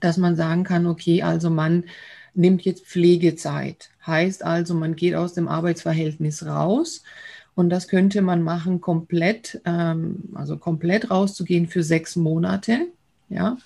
dass 0.00 0.16
man 0.16 0.36
sagen 0.36 0.64
kann, 0.64 0.86
okay, 0.86 1.22
also 1.22 1.50
man 1.50 1.84
nimmt 2.38 2.62
jetzt 2.62 2.86
Pflegezeit. 2.86 3.90
Heißt 4.06 4.44
also, 4.44 4.74
man 4.74 4.96
geht 4.96 5.14
aus 5.14 5.34
dem 5.34 5.48
Arbeitsverhältnis 5.48 6.46
raus 6.46 7.02
und 7.54 7.68
das 7.70 7.88
könnte 7.88 8.22
man 8.22 8.42
machen 8.42 8.80
komplett, 8.80 9.60
ähm, 9.64 10.30
also 10.34 10.56
komplett 10.56 11.10
rauszugehen 11.10 11.66
für 11.66 11.82
sechs 11.82 12.16
Monate, 12.16 12.86
ja, 13.28 13.58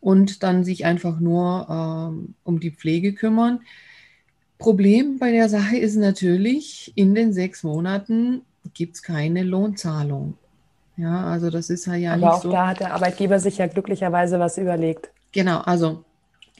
und 0.00 0.42
dann 0.42 0.64
sich 0.64 0.84
einfach 0.84 1.20
nur 1.20 1.66
ähm, 1.70 2.34
um 2.42 2.60
die 2.60 2.72
Pflege 2.72 3.14
kümmern. 3.14 3.60
Problem 4.58 5.18
bei 5.18 5.30
der 5.30 5.48
Sache 5.48 5.76
ist 5.76 5.96
natürlich, 5.96 6.92
in 6.96 7.14
den 7.14 7.32
sechs 7.32 7.62
Monaten 7.62 8.42
gibt 8.74 8.96
es 8.96 9.02
keine 9.02 9.42
Lohnzahlung. 9.42 10.36
Ja, 10.96 11.26
also 11.26 11.50
das 11.50 11.70
ist 11.70 11.86
ja 11.86 12.12
Aber 12.12 12.16
nicht 12.16 12.28
auch 12.28 12.42
so. 12.42 12.50
da 12.50 12.68
hat 12.68 12.80
der 12.80 12.94
Arbeitgeber 12.94 13.38
sich 13.38 13.58
ja 13.58 13.66
glücklicherweise 13.66 14.38
was 14.38 14.58
überlegt. 14.58 15.10
Genau, 15.32 15.60
also 15.60 16.04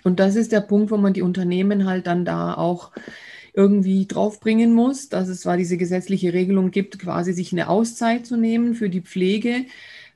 und 0.05 0.21
das 0.21 0.37
ist 0.37 0.53
der 0.53 0.61
Punkt, 0.61 0.91
wo 0.91 0.97
man 0.97 1.15
die 1.15 1.23
Unternehmen 1.23 1.87
halt 1.87 2.07
dann 2.07 2.25
da 2.25 2.55
auch 2.55 2.93
irgendwie 3.55 4.07
draufbringen 4.07 4.73
muss, 4.73 5.09
dass 5.09 5.29
es 5.29 5.41
zwar 5.41 5.57
diese 5.57 5.77
gesetzliche 5.77 6.33
Regelung 6.33 6.71
gibt, 6.71 6.99
quasi 6.99 7.33
sich 7.33 7.53
eine 7.53 7.69
Auszeit 7.69 8.27
zu 8.27 8.37
nehmen 8.37 8.75
für 8.75 8.91
die 8.91 9.01
Pflege, 9.01 9.67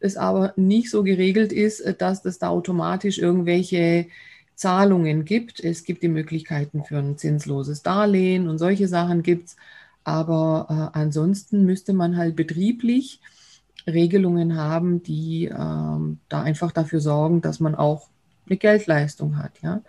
es 0.01 0.17
aber 0.17 0.53
nicht 0.57 0.91
so 0.91 1.03
geregelt 1.03 1.53
ist, 1.53 1.83
dass 1.99 2.23
das 2.23 2.39
da 2.39 2.49
automatisch 2.49 3.19
irgendwelche 3.19 4.07
Zahlungen 4.55 5.25
gibt. 5.25 5.61
Es 5.61 5.85
gibt 5.85 6.03
die 6.03 6.09
Möglichkeiten 6.09 6.85
für 6.85 6.99
ein 6.99 7.17
zinsloses 7.17 7.83
Darlehen 7.83 8.49
und 8.49 8.59
solche 8.59 8.89
Sachen 8.89 9.23
gibt 9.23 9.49
es. 9.49 9.57
Aber 10.05 10.93
äh, 10.95 10.99
ansonsten 10.99 11.65
müsste 11.65 11.93
man 11.93 12.17
halt 12.17 12.35
betrieblich 12.37 13.21
Regelungen 13.87 14.57
haben, 14.57 15.03
die 15.03 15.47
äh, 15.47 15.53
da 15.53 16.43
einfach 16.43 16.73
dafür 16.73 17.01
sorgen, 17.01 17.41
dass 17.41 17.61
man 17.61 17.75
auch 17.75 18.09
eine 18.51 18.57
Geldleistung 18.57 19.39
hat. 19.39 19.53
Ja, 19.63 19.81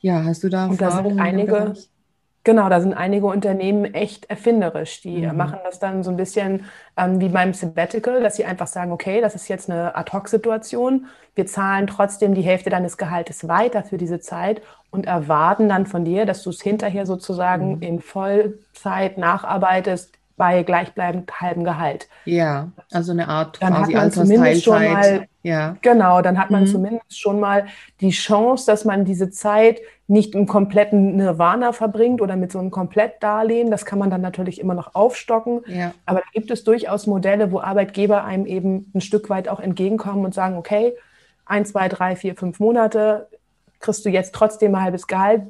ja 0.00 0.24
hast 0.24 0.44
du 0.44 0.48
da 0.48 0.68
Erfahrungen? 0.68 1.20
einige, 1.20 1.74
Genau, 2.48 2.70
da 2.70 2.80
sind 2.80 2.94
einige 2.94 3.26
Unternehmen 3.26 3.92
echt 3.92 4.30
erfinderisch. 4.30 5.02
Die 5.02 5.26
mhm. 5.26 5.36
machen 5.36 5.58
das 5.64 5.80
dann 5.80 6.02
so 6.02 6.10
ein 6.10 6.16
bisschen 6.16 6.64
ähm, 6.96 7.20
wie 7.20 7.28
beim 7.28 7.52
Sabbatical, 7.52 8.22
dass 8.22 8.36
sie 8.36 8.46
einfach 8.46 8.68
sagen, 8.68 8.90
okay, 8.90 9.20
das 9.20 9.34
ist 9.34 9.48
jetzt 9.48 9.68
eine 9.68 9.94
Ad-Hoc-Situation. 9.94 11.08
Wir 11.34 11.44
zahlen 11.44 11.86
trotzdem 11.86 12.34
die 12.34 12.40
Hälfte 12.40 12.70
deines 12.70 12.96
Gehaltes 12.96 13.48
weiter 13.48 13.82
für 13.82 13.98
diese 13.98 14.20
Zeit 14.20 14.62
und 14.90 15.04
erwarten 15.04 15.68
dann 15.68 15.84
von 15.84 16.06
dir, 16.06 16.24
dass 16.24 16.42
du 16.42 16.48
es 16.48 16.62
hinterher 16.62 17.04
sozusagen 17.04 17.76
mhm. 17.76 17.82
in 17.82 18.00
Vollzeit 18.00 19.18
nacharbeitest 19.18 20.17
bei 20.38 20.62
gleichbleibend 20.62 21.30
halbem 21.40 21.64
Gehalt. 21.64 22.08
Ja, 22.24 22.70
also 22.90 23.12
eine 23.12 23.28
Art 23.28 23.60
dann 23.60 23.74
quasi 23.74 23.92
hat 23.92 24.00
man 24.00 24.12
zumindest 24.12 24.64
schon 24.64 24.82
mal, 24.82 25.28
ja. 25.42 25.76
Genau, 25.82 26.22
dann 26.22 26.38
hat 26.38 26.50
man 26.50 26.62
mhm. 26.62 26.66
zumindest 26.68 27.20
schon 27.20 27.40
mal 27.40 27.66
die 28.00 28.10
Chance, 28.10 28.64
dass 28.64 28.86
man 28.86 29.04
diese 29.04 29.30
Zeit 29.30 29.80
nicht 30.06 30.34
im 30.34 30.46
kompletten 30.46 31.16
Nirvana 31.16 31.72
verbringt 31.72 32.22
oder 32.22 32.36
mit 32.36 32.50
so 32.50 32.58
einem 32.58 32.70
Komplettdarlehen. 32.70 33.70
Das 33.70 33.84
kann 33.84 33.98
man 33.98 34.08
dann 34.08 34.22
natürlich 34.22 34.58
immer 34.60 34.74
noch 34.74 34.94
aufstocken. 34.94 35.60
Ja. 35.66 35.92
Aber 36.06 36.20
da 36.20 36.26
gibt 36.32 36.50
es 36.50 36.64
durchaus 36.64 37.06
Modelle, 37.06 37.52
wo 37.52 37.60
Arbeitgeber 37.60 38.24
einem 38.24 38.46
eben 38.46 38.90
ein 38.94 39.02
Stück 39.02 39.28
weit 39.28 39.48
auch 39.48 39.60
entgegenkommen 39.60 40.24
und 40.24 40.32
sagen, 40.32 40.56
okay, 40.56 40.94
ein, 41.44 41.66
zwei, 41.66 41.88
drei, 41.88 42.16
vier, 42.16 42.36
fünf 42.36 42.60
Monate 42.60 43.28
kriegst 43.80 44.04
du 44.04 44.08
jetzt 44.08 44.34
trotzdem 44.34 44.74
ein 44.74 44.82
halbes 44.82 45.06
Gehalt 45.06 45.42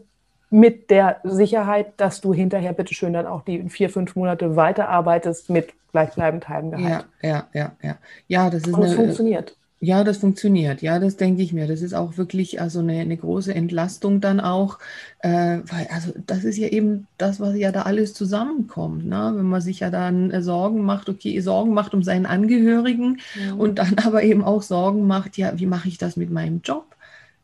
mit 0.50 0.90
der 0.90 1.20
Sicherheit, 1.24 1.92
dass 1.98 2.20
du 2.20 2.32
hinterher 2.32 2.72
bitteschön 2.72 3.12
dann 3.12 3.26
auch 3.26 3.42
die 3.42 3.68
vier, 3.68 3.90
fünf 3.90 4.16
Monate 4.16 4.56
weiterarbeitest 4.56 5.50
mit 5.50 5.74
gleichbleibend 5.92 6.48
halbem 6.48 6.70
Gehalt. 6.70 7.06
Ja, 7.22 7.28
ja, 7.28 7.46
ja, 7.52 7.72
ja. 7.82 7.98
Ja, 8.28 8.50
das 8.50 8.62
ist 8.62 8.74
Und 8.74 8.84
eine, 8.84 8.94
funktioniert. 8.94 9.56
Ja, 9.80 10.02
das 10.02 10.16
funktioniert. 10.18 10.82
Ja, 10.82 10.98
das 10.98 11.16
denke 11.16 11.40
ich 11.40 11.52
mir. 11.52 11.68
Das 11.68 11.82
ist 11.82 11.94
auch 11.94 12.16
wirklich 12.16 12.60
also 12.60 12.80
eine, 12.80 12.98
eine 12.98 13.16
große 13.16 13.54
Entlastung 13.54 14.20
dann 14.20 14.40
auch, 14.40 14.78
äh, 15.20 15.58
weil 15.64 15.86
also 15.92 16.12
das 16.26 16.42
ist 16.42 16.56
ja 16.56 16.68
eben 16.68 17.06
das, 17.16 17.38
was 17.38 17.56
ja 17.56 17.70
da 17.70 17.82
alles 17.82 18.12
zusammenkommt. 18.12 19.06
Ne? 19.06 19.32
Wenn 19.36 19.46
man 19.46 19.60
sich 19.60 19.80
ja 19.80 19.90
dann 19.90 20.32
äh, 20.32 20.42
Sorgen 20.42 20.84
macht, 20.84 21.08
okay, 21.08 21.38
Sorgen 21.40 21.74
macht 21.74 21.94
um 21.94 22.02
seinen 22.02 22.26
Angehörigen 22.26 23.20
ja. 23.40 23.54
und 23.54 23.78
dann 23.78 23.98
aber 24.04 24.24
eben 24.24 24.42
auch 24.42 24.62
Sorgen 24.62 25.06
macht, 25.06 25.36
ja, 25.36 25.56
wie 25.58 25.66
mache 25.66 25.88
ich 25.88 25.96
das 25.96 26.16
mit 26.16 26.30
meinem 26.30 26.60
Job? 26.64 26.96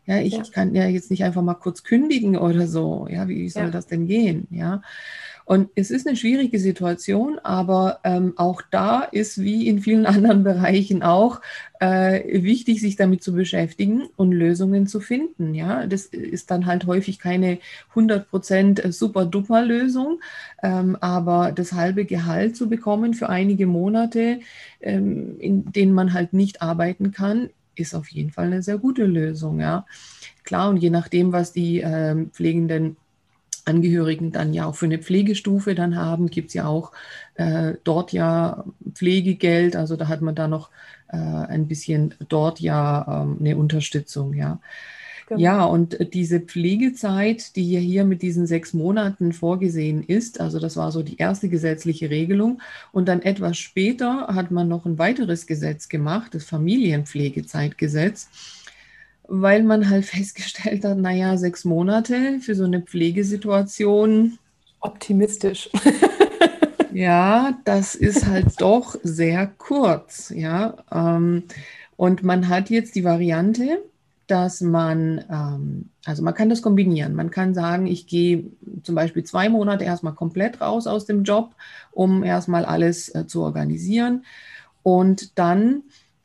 Ja, 0.06 0.18
ich 0.18 0.34
ja. 0.34 0.42
kann 0.52 0.75
ja 0.75 0.87
jetzt 0.87 1.11
nicht 1.11 1.25
einfach 1.25 1.42
mal 1.42 1.54
kurz 1.54 1.82
kündigen 1.82 2.37
oder 2.37 2.66
so. 2.66 3.08
Ja, 3.11 3.28
wie 3.28 3.49
soll 3.49 3.64
ja. 3.64 3.70
das 3.70 3.87
denn 3.87 4.06
gehen? 4.06 4.46
Ja. 4.50 4.82
Und 5.46 5.68
es 5.75 5.90
ist 5.90 6.06
eine 6.06 6.16
schwierige 6.16 6.58
Situation, 6.58 7.38
aber 7.42 8.00
ähm, 8.04 8.32
auch 8.37 8.62
da 8.70 9.02
ist 9.02 9.42
wie 9.42 9.68
in 9.68 9.80
vielen 9.80 10.06
anderen 10.06 10.42
Bereichen 10.42 11.02
auch 11.02 11.40
äh, 11.80 12.42
wichtig, 12.42 12.80
sich 12.80 12.96
damit 12.96 13.23
zu 13.23 13.34
beschäftigen 13.34 14.04
und 14.16 14.32
Lösungen 14.32 14.87
zu 14.87 15.00
finden. 15.00 15.54
Ja, 15.54 15.87
das 15.87 16.06
ist 16.06 16.50
dann 16.50 16.66
halt 16.66 16.87
häufig 16.87 17.18
keine 17.18 17.58
100% 17.94 18.90
super-duper 18.90 19.62
Lösung, 19.62 20.20
ähm, 20.62 20.96
aber 21.00 21.52
das 21.52 21.75
halbe 21.75 22.06
Gehalt 22.06 22.56
zu 22.56 22.68
bekommen 22.68 23.12
für 23.12 23.28
einige 23.28 23.66
Monate, 23.66 24.40
ähm, 24.80 25.37
in 25.40 25.70
denen 25.73 25.92
man 25.92 26.14
halt 26.14 26.32
nicht 26.32 26.62
arbeiten 26.62 27.12
kann, 27.12 27.50
ist 27.76 27.95
auf 27.95 28.09
jeden 28.09 28.31
Fall 28.31 28.47
eine 28.47 28.62
sehr 28.62 28.78
gute 28.78 29.04
Lösung. 29.04 29.61
Ja, 29.61 29.87
klar 30.45 30.71
und 30.71 30.78
je 30.78 30.90
nachdem, 30.90 31.33
was 31.33 31.52
die 31.52 31.81
äh, 31.81 32.26
Pflegenden 32.33 32.97
Angehörigen 33.66 34.31
dann 34.31 34.52
ja 34.52 34.66
auch 34.66 34.75
für 34.75 34.85
eine 34.85 34.99
Pflegestufe 34.99 35.75
dann 35.75 35.97
haben, 35.97 36.28
gibt 36.28 36.49
es 36.49 36.54
ja 36.54 36.66
auch 36.66 36.93
äh, 37.35 37.75
dort 37.85 38.12
ja 38.12 38.64
Pflegegeld, 38.93 39.75
also 39.75 39.97
da 39.97 40.09
hat 40.09 40.21
man 40.21 40.35
da 40.35 40.49
noch 40.49 40.71
äh, 41.09 41.16
ein 41.16 41.66
bisschen 41.66 42.14
dort 42.28 42.61
ja 42.61 43.23
ähm, 43.23 43.38
eine 43.40 43.57
Unterstützung, 43.57 44.35
ja. 44.35 44.61
Genau. 45.26 45.40
Ja, 45.40 45.64
und 45.64 46.12
diese 46.12 46.40
Pflegezeit, 46.40 47.57
die 47.57 47.73
ja 47.73 47.81
hier 47.81 48.04
mit 48.04 48.21
diesen 48.21 48.47
sechs 48.47 48.75
Monaten 48.75 49.33
vorgesehen 49.33 50.02
ist, 50.02 50.40
also 50.40 50.59
das 50.59 50.76
war 50.76 50.93
so 50.93 51.02
die 51.02 51.16
erste 51.16 51.49
gesetzliche 51.49 52.11
Regelung. 52.11 52.61
Und 52.93 53.09
dann 53.09 53.23
etwas 53.23 53.57
später 53.57 54.26
hat 54.28 54.50
man 54.50 54.69
noch 54.69 54.85
ein 54.85 54.99
weiteres 54.99 55.47
Gesetz 55.47 55.88
gemacht, 55.88 56.35
das 56.35 56.45
Familienpflegezeitgesetz, 56.45 58.28
weil 59.26 59.62
man 59.62 59.88
halt 59.88 60.04
festgestellt 60.04 60.85
hat, 60.85 60.99
naja, 60.99 61.38
sechs 61.38 61.64
Monate 61.64 62.40
für 62.40 62.54
so 62.54 62.64
eine 62.64 62.83
Pflegesituation. 62.83 64.38
Optimistisch. 64.81 65.71
ja, 66.93 67.59
das 67.64 67.95
ist 67.95 68.26
halt 68.26 68.61
doch 68.61 68.97
sehr 69.02 69.47
kurz, 69.47 70.31
ja. 70.37 70.76
Ähm, 70.93 71.45
und 71.97 72.23
man 72.23 72.49
hat 72.49 72.69
jetzt 72.69 72.95
die 72.95 73.04
Variante, 73.04 73.78
dass 74.26 74.61
man, 74.61 75.25
ähm, 75.31 75.90
also 76.04 76.23
man 76.23 76.35
kann 76.35 76.49
das 76.49 76.62
kombinieren. 76.62 77.14
Man 77.14 77.31
kann 77.31 77.54
sagen, 77.54 77.87
ich 77.87 78.07
gehe 78.07 78.45
zum 78.83 78.95
Beispiel 78.95 79.25
zwei 79.25 79.49
Monate 79.49 79.85
erstmal 79.85 80.14
komplett 80.14 80.61
raus 80.61 80.87
aus 80.87 81.07
dem 81.07 81.25
Job, 81.25 81.54
um 81.93 82.23
erstmal 82.23 82.64
alles 82.64 83.14
äh, 83.14 83.26
zu 83.26 83.43
organisieren. 83.43 84.25
Und 84.83 85.38
dann 85.38 85.83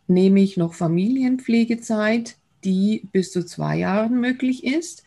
nehme 0.07 0.41
ich 0.41 0.57
noch 0.57 0.73
Familienpflegezeit, 0.73 2.35
die 2.63 3.07
bis 3.11 3.31
zu 3.31 3.45
zwei 3.45 3.77
Jahren 3.77 4.19
möglich 4.19 4.65
ist 4.65 5.03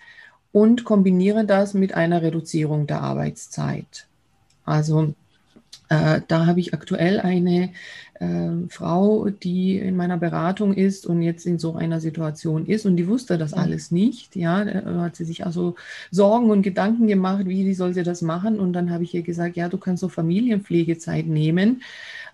und 0.53 0.85
kombiniere 0.85 1.45
das 1.45 1.75
mit 1.75 1.95
einer 1.95 2.23
Reduzierung 2.23 2.87
der 2.87 3.01
Arbeitszeit. 3.01 4.07
Also 4.65 5.15
äh, 5.89 6.21
da 6.29 6.47
habe 6.47 6.61
ich 6.61 6.73
aktuell 6.73 7.21
eine 7.21 7.71
äh, 8.23 8.69
Frau, 8.69 9.31
die 9.31 9.79
in 9.79 9.97
meiner 9.97 10.17
Beratung 10.17 10.75
ist 10.75 11.07
und 11.07 11.23
jetzt 11.23 11.45
in 11.45 11.59
so 11.59 11.75
einer 11.75 12.01
Situation 12.01 12.67
ist 12.67 12.87
und 12.87 12.97
die 12.97 13.09
wusste 13.09 13.37
das 13.37 13.53
mhm. 13.53 13.59
alles 13.59 13.91
nicht. 13.91 14.37
Ja, 14.37 14.65
da 14.65 15.03
hat 15.03 15.17
sie 15.17 15.25
sich 15.25 15.45
also 15.45 15.75
Sorgen 16.13 16.51
und 16.51 16.63
Gedanken 16.63 17.09
gemacht, 17.09 17.47
wie, 17.47 17.67
wie 17.67 17.75
soll 17.75 17.95
sie 17.95 18.05
das 18.05 18.23
machen? 18.23 18.61
Und 18.61 18.75
dann 18.75 18.91
habe 18.91 19.03
ich 19.03 19.13
ihr 19.15 19.23
gesagt, 19.23 19.57
ja, 19.57 19.69
du 19.69 19.77
kannst 19.77 20.03
so 20.03 20.09
Familienpflegezeit 20.09 21.27
nehmen, 21.27 21.83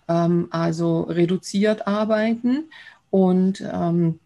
ähm, 0.08 0.48
also 0.50 1.02
reduziert 1.02 1.86
arbeiten 1.86 2.64
und 3.10 3.64
ähm, 3.72 4.18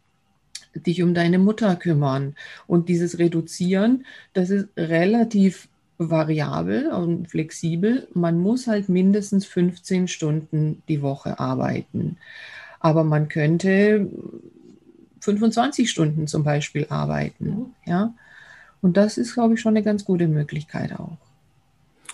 dich 0.75 1.03
um 1.03 1.15
deine 1.15 1.39
Mutter 1.39 1.77
kümmern. 1.77 2.35
Und 2.67 2.89
dieses 2.89 3.19
Reduzieren, 3.19 4.05
das 4.33 4.51
ist 4.51 4.69
relativ 4.77 5.69
variabel 5.99 6.89
und 6.89 7.31
flexibel. 7.31 8.09
Man 8.15 8.39
muss 8.39 8.67
halt 8.67 8.89
mindestens 8.89 9.47
15 9.47 10.09
Stunden 10.09 10.83
die 10.89 11.03
Woche 11.03 11.39
arbeiten. 11.39 12.17
Aber 12.81 13.05
man 13.05 13.29
könnte 13.29 14.09
25 15.21 15.91
Stunden 15.91 16.27
zum 16.27 16.43
Beispiel 16.45 16.87
arbeiten. 16.89 17.47
Mhm. 17.47 17.67
Ja? 17.87 18.15
Und 18.81 18.97
das 18.97 19.19
ist, 19.19 19.35
glaube 19.35 19.55
ich, 19.55 19.61
schon 19.61 19.77
eine 19.77 19.85
ganz 19.85 20.05
gute 20.05 20.27
Möglichkeit 20.27 20.93
auch. 20.99 21.19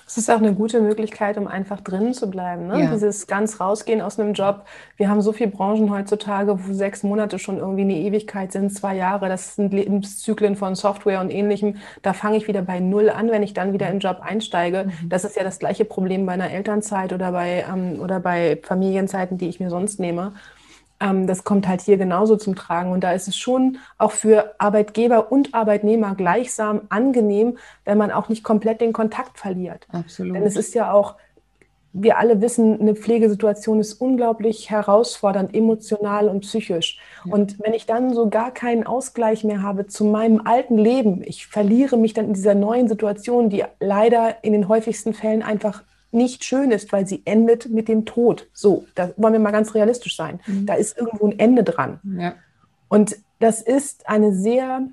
Es 0.09 0.17
ist 0.17 0.31
auch 0.31 0.39
eine 0.39 0.55
gute 0.55 0.81
Möglichkeit, 0.81 1.37
um 1.37 1.47
einfach 1.47 1.83
drinnen 1.83 2.15
zu 2.15 2.31
bleiben. 2.31 2.67
Ne? 2.67 2.85
Ja. 2.85 2.91
Dieses 2.91 3.27
ganz 3.27 3.61
rausgehen 3.61 4.01
aus 4.01 4.19
einem 4.19 4.33
Job. 4.33 4.65
Wir 4.97 5.11
haben 5.11 5.21
so 5.21 5.33
viele 5.33 5.51
Branchen 5.51 5.91
heutzutage, 5.91 6.59
wo 6.67 6.73
sechs 6.73 7.03
Monate 7.03 7.39
schon 7.39 7.59
irgendwie 7.59 7.83
eine 7.83 7.95
Ewigkeit 7.95 8.51
sind, 8.51 8.71
zwei 8.71 8.97
Jahre. 8.97 9.29
Das 9.29 9.57
sind 9.57 9.75
Lebenszyklen 9.75 10.57
von 10.57 10.75
Software 10.75 11.21
und 11.21 11.31
ähnlichem. 11.31 11.77
Da 12.01 12.15
fange 12.15 12.39
ich 12.39 12.49
wieder 12.49 12.63
bei 12.63 12.81
Null 12.81 13.11
an, 13.11 13.31
wenn 13.31 13.43
ich 13.43 13.53
dann 13.53 13.75
wieder 13.75 13.89
in 13.89 13.97
den 13.97 14.01
Job 14.01 14.21
einsteige. 14.23 14.87
Mhm. 14.87 15.11
Das 15.11 15.25
ist 15.25 15.37
ja 15.37 15.45
das 15.45 15.59
gleiche 15.59 15.85
Problem 15.85 16.25
bei 16.25 16.33
einer 16.33 16.51
Elternzeit 16.51 17.13
oder 17.13 17.33
bei, 17.33 17.67
ähm, 17.71 18.01
oder 18.01 18.19
bei 18.19 18.59
Familienzeiten, 18.63 19.37
die 19.37 19.51
ich 19.51 19.61
mir 19.61 19.69
sonst 19.69 20.01
nehme. 20.01 20.33
Ähm, 21.01 21.27
das 21.27 21.45
kommt 21.45 21.69
halt 21.69 21.81
hier 21.81 21.97
genauso 21.97 22.37
zum 22.37 22.55
Tragen. 22.55 22.91
Und 22.91 23.05
da 23.05 23.13
ist 23.13 23.29
es 23.29 23.37
schon 23.37 23.79
auch 23.99 24.13
für 24.13 24.55
Arbeitgeber 24.59 25.31
und 25.31 25.55
Arbeitnehmer 25.55 26.15
gleichsam 26.15 26.83
angenehm, 26.89 27.59
wenn 27.85 27.99
man 27.99 28.11
auch 28.11 28.29
nicht 28.29 28.45
komplett 28.45 28.81
den 28.81 28.93
Kontakt 28.93 29.39
verliert. 29.39 29.87
Absolut. 29.93 30.37
Denn 30.37 30.43
es 30.43 30.57
ist 30.57 30.75
ja 30.75 30.93
auch, 30.93 31.17
wir 31.93 32.19
alle 32.19 32.41
wissen, 32.41 32.81
eine 32.81 32.95
Pflegesituation 32.95 33.81
ist 33.81 33.95
unglaublich 33.95 34.71
herausfordernd, 34.71 35.55
emotional 35.55 36.29
und 36.29 36.41
psychisch. 36.41 36.99
Ja. 37.25 37.33
Und 37.33 37.59
wenn 37.61 37.73
ich 37.73 37.87
dann 37.87 38.13
so 38.13 38.29
gar 38.29 38.51
keinen 38.51 38.87
Ausgleich 38.87 39.43
mehr 39.45 39.63
habe 39.63 39.87
zu 39.87 40.05
meinem 40.05 40.43
alten 40.45 40.77
Leben, 40.77 41.23
ich 41.25 41.47
verliere 41.47 41.97
mich 41.97 42.13
dann 42.13 42.27
in 42.27 42.35
dieser 42.35 42.55
neuen 42.55 42.89
Situation, 42.89 43.51
die 43.51 43.65
leider 43.81 44.37
in 44.43 44.53
den 44.53 44.69
häufigsten 44.69 45.15
Fällen 45.15 45.43
einfach 45.43 45.83
nicht 46.11 46.45
schön 46.45 46.71
ist, 46.71 46.93
weil 46.93 47.07
sie 47.07 47.23
endet 47.25 47.69
mit 47.69 47.89
dem 47.89 48.05
Tod. 48.05 48.49
So, 48.53 48.87
da 48.95 49.11
wollen 49.17 49.35
wir 49.35 49.41
mal 49.41 49.51
ganz 49.51 49.75
realistisch 49.75 50.17
sein. 50.17 50.41
Mhm. 50.47 50.67
Da 50.67 50.75
ist 50.75 50.97
irgendwo 50.97 51.27
ein 51.27 51.39
Ende 51.39 51.65
dran. 51.65 52.01
Ja. 52.19 52.35
Und 52.89 53.17
das 53.41 53.61
ist 53.61 54.09
eine 54.09 54.35
sehr 54.35 54.89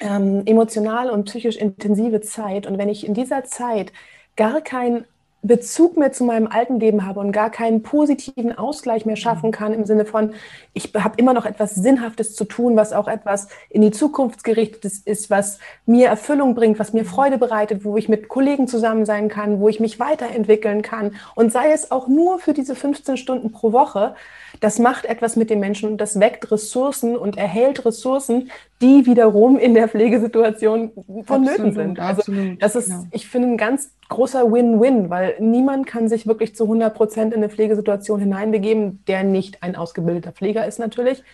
ähm, 0.00 0.42
emotional 0.46 1.10
und 1.10 1.24
psychisch 1.24 1.56
intensive 1.56 2.20
Zeit. 2.20 2.66
Und 2.66 2.78
wenn 2.78 2.88
ich 2.88 3.06
in 3.06 3.14
dieser 3.14 3.44
Zeit 3.44 3.92
gar 4.36 4.60
kein 4.60 5.04
Bezug 5.44 5.98
mehr 5.98 6.10
zu 6.10 6.24
meinem 6.24 6.46
alten 6.46 6.80
Leben 6.80 7.06
habe 7.06 7.20
und 7.20 7.30
gar 7.30 7.50
keinen 7.50 7.82
positiven 7.82 8.56
Ausgleich 8.56 9.04
mehr 9.04 9.16
schaffen 9.16 9.52
kann 9.52 9.74
im 9.74 9.84
Sinne 9.84 10.06
von, 10.06 10.32
ich 10.72 10.90
habe 10.94 11.14
immer 11.18 11.34
noch 11.34 11.44
etwas 11.44 11.74
Sinnhaftes 11.74 12.34
zu 12.34 12.46
tun, 12.46 12.76
was 12.76 12.94
auch 12.94 13.08
etwas 13.08 13.48
in 13.68 13.82
die 13.82 13.90
Zukunft 13.90 14.42
gerichtet 14.42 14.84
ist, 15.04 15.30
was 15.30 15.58
mir 15.84 16.08
Erfüllung 16.08 16.54
bringt, 16.54 16.78
was 16.78 16.94
mir 16.94 17.04
Freude 17.04 17.36
bereitet, 17.36 17.84
wo 17.84 17.98
ich 17.98 18.08
mit 18.08 18.28
Kollegen 18.28 18.66
zusammen 18.68 19.04
sein 19.04 19.28
kann, 19.28 19.60
wo 19.60 19.68
ich 19.68 19.80
mich 19.80 20.00
weiterentwickeln 20.00 20.80
kann. 20.80 21.14
Und 21.34 21.52
sei 21.52 21.72
es 21.72 21.90
auch 21.90 22.08
nur 22.08 22.38
für 22.38 22.54
diese 22.54 22.74
15 22.74 23.18
Stunden 23.18 23.52
pro 23.52 23.72
Woche, 23.72 24.14
das 24.60 24.78
macht 24.78 25.04
etwas 25.04 25.36
mit 25.36 25.50
den 25.50 25.60
Menschen 25.60 25.90
und 25.90 25.98
das 25.98 26.20
weckt 26.20 26.50
Ressourcen 26.50 27.16
und 27.16 27.36
erhält 27.36 27.84
Ressourcen, 27.84 28.50
die 28.84 29.06
wiederum 29.06 29.58
in 29.58 29.72
der 29.72 29.88
Pflegesituation 29.88 30.92
vonnöten 31.24 31.72
sind. 31.72 31.98
Also 31.98 32.20
absolut, 32.20 32.62
das 32.62 32.76
ist, 32.76 32.90
ja. 32.90 33.02
ich 33.12 33.26
finde, 33.26 33.48
ein 33.48 33.56
ganz 33.56 33.92
großer 34.10 34.52
Win-Win, 34.52 35.08
weil 35.08 35.36
niemand 35.40 35.86
kann 35.86 36.10
sich 36.10 36.26
wirklich 36.26 36.54
zu 36.54 36.64
100 36.64 36.94
Prozent 36.94 37.32
in 37.32 37.38
eine 37.38 37.48
Pflegesituation 37.48 38.20
hineinbegeben, 38.20 39.02
der 39.08 39.24
nicht 39.24 39.62
ein 39.62 39.74
ausgebildeter 39.74 40.32
Pfleger 40.32 40.66
ist 40.66 40.78
natürlich. 40.78 41.24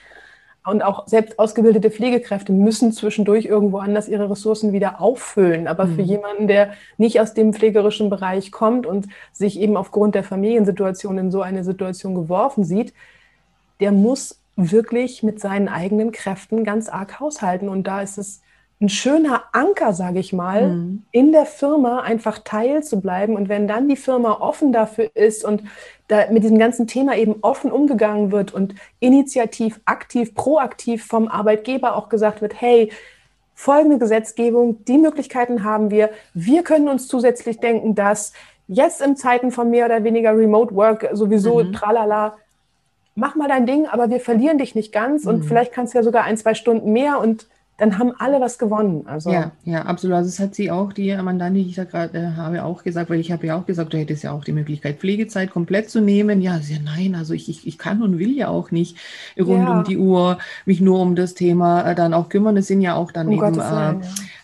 Und 0.64 0.84
auch 0.84 1.08
selbst 1.08 1.40
ausgebildete 1.40 1.90
Pflegekräfte 1.90 2.52
müssen 2.52 2.92
zwischendurch 2.92 3.46
irgendwo 3.46 3.78
anders 3.78 4.08
ihre 4.08 4.30
Ressourcen 4.30 4.72
wieder 4.72 5.00
auffüllen. 5.00 5.66
Aber 5.66 5.86
mhm. 5.86 5.94
für 5.96 6.02
jemanden, 6.02 6.46
der 6.46 6.74
nicht 6.98 7.20
aus 7.20 7.34
dem 7.34 7.52
pflegerischen 7.52 8.10
Bereich 8.10 8.52
kommt 8.52 8.86
und 8.86 9.08
sich 9.32 9.58
eben 9.58 9.76
aufgrund 9.76 10.14
der 10.14 10.22
Familiensituation 10.22 11.18
in 11.18 11.30
so 11.32 11.42
eine 11.42 11.64
Situation 11.64 12.14
geworfen 12.14 12.62
sieht, 12.62 12.92
der 13.80 13.90
muss 13.90 14.39
wirklich 14.61 15.23
mit 15.23 15.40
seinen 15.40 15.68
eigenen 15.68 16.12
Kräften 16.12 16.64
ganz 16.64 16.88
arg 16.88 17.20
haushalten. 17.20 17.68
Und 17.68 17.87
da 17.87 18.03
ist 18.03 18.18
es 18.18 18.42
ein 18.81 18.88
schöner 18.88 19.44
Anker, 19.53 19.92
sage 19.92 20.20
ich 20.20 20.33
mal, 20.33 20.68
mhm. 20.68 21.03
in 21.11 21.33
der 21.33 21.44
Firma 21.44 22.01
einfach 22.01 22.38
teil 22.38 22.83
zu 22.83 23.01
bleiben. 23.01 23.37
Und 23.37 23.49
wenn 23.49 23.68
dann 23.68 23.88
die 23.88 23.96
Firma 23.96 24.38
offen 24.40 24.73
dafür 24.73 25.11
ist 25.14 25.44
und 25.44 25.62
da 26.09 26.31
mit 26.31 26.42
diesem 26.42 26.59
ganzen 26.59 26.87
Thema 26.87 27.16
eben 27.16 27.37
offen 27.42 27.70
umgegangen 27.70 28.33
wird 28.33 28.53
und 28.53 28.75
initiativ, 28.99 29.81
aktiv, 29.85 30.35
proaktiv 30.35 31.05
vom 31.05 31.29
Arbeitgeber 31.29 31.94
auch 31.94 32.09
gesagt 32.09 32.40
wird, 32.40 32.59
hey, 32.61 32.90
folgende 33.55 33.99
Gesetzgebung, 33.99 34.83
die 34.87 34.96
Möglichkeiten 34.96 35.62
haben 35.62 35.90
wir. 35.90 36.09
Wir 36.33 36.62
können 36.62 36.88
uns 36.88 37.07
zusätzlich 37.07 37.61
denken, 37.61 37.94
dass 37.94 38.33
jetzt 38.66 39.03
in 39.03 39.14
Zeiten 39.16 39.51
von 39.51 39.68
mehr 39.68 39.85
oder 39.85 40.05
weniger 40.05 40.35
Remote 40.35 40.75
Work 40.75 41.11
sowieso 41.12 41.62
mhm. 41.62 41.75
tralala, 41.75 42.38
mach 43.14 43.37
mal 43.37 43.49
dein 43.49 43.66
Ding, 43.66 43.87
aber 43.87 44.11
wir 44.11 44.20
verlieren 44.20 44.59
dich 44.59 44.75
nicht 44.75 44.92
ganz 44.92 45.25
mhm. 45.25 45.31
und 45.31 45.42
vielleicht 45.44 45.73
kannst 45.73 45.94
du 45.94 45.99
ja 45.99 46.05
sogar 46.05 46.25
ein, 46.25 46.37
zwei 46.37 46.55
Stunden 46.55 46.92
mehr 46.92 47.20
und 47.20 47.46
dann 47.81 47.99
haben 47.99 48.12
alle 48.18 48.40
was 48.40 48.59
gewonnen. 48.59 49.07
Also 49.07 49.31
ja, 49.31 49.53
ja, 49.64 49.83
absolut. 49.83 50.14
Also 50.16 50.29
das 50.29 50.38
hat 50.38 50.55
sie 50.55 50.70
auch, 50.70 50.92
die 50.92 51.16
Mandantin, 51.16 51.64
die 51.64 51.70
ich 51.70 51.77
da 51.77 51.85
gerade 51.85 52.18
äh, 52.18 52.37
habe, 52.37 52.62
auch 52.62 52.83
gesagt, 52.83 53.09
weil 53.09 53.20
ich 53.20 53.33
habe 53.33 53.46
ja 53.46 53.59
auch 53.59 53.64
gesagt, 53.64 53.94
du 53.94 53.99
hättest 53.99 54.23
ja 54.23 54.33
auch 54.33 54.44
die 54.44 54.53
Möglichkeit, 54.53 54.99
Pflegezeit 54.99 55.51
komplett 55.51 55.88
zu 55.88 56.03
nehmen. 56.03 56.42
Ja, 56.42 56.59
sie, 56.59 56.79
nein, 56.79 57.14
also 57.14 57.33
ich, 57.33 57.49
ich, 57.49 57.66
ich 57.66 57.79
kann 57.79 58.03
und 58.03 58.18
will 58.18 58.37
ja 58.37 58.49
auch 58.49 58.70
nicht 58.70 58.99
rund 59.38 59.62
ja. 59.62 59.79
um 59.79 59.85
die 59.85 59.96
Uhr 59.96 60.38
mich 60.66 60.83
nur 60.83 61.01
um 61.01 61.16
das 61.16 61.33
Thema 61.33 61.90
äh, 61.90 61.94
dann 61.94 62.12
auch 62.12 62.29
kümmern. 62.29 62.57
Es 62.59 62.66
sind 62.66 62.83
ja 62.83 62.94
auch 62.94 63.12
dann 63.12 63.29
um 63.29 63.33
eben 63.33 63.55
äh, 63.55 63.59
ja 63.59 64.01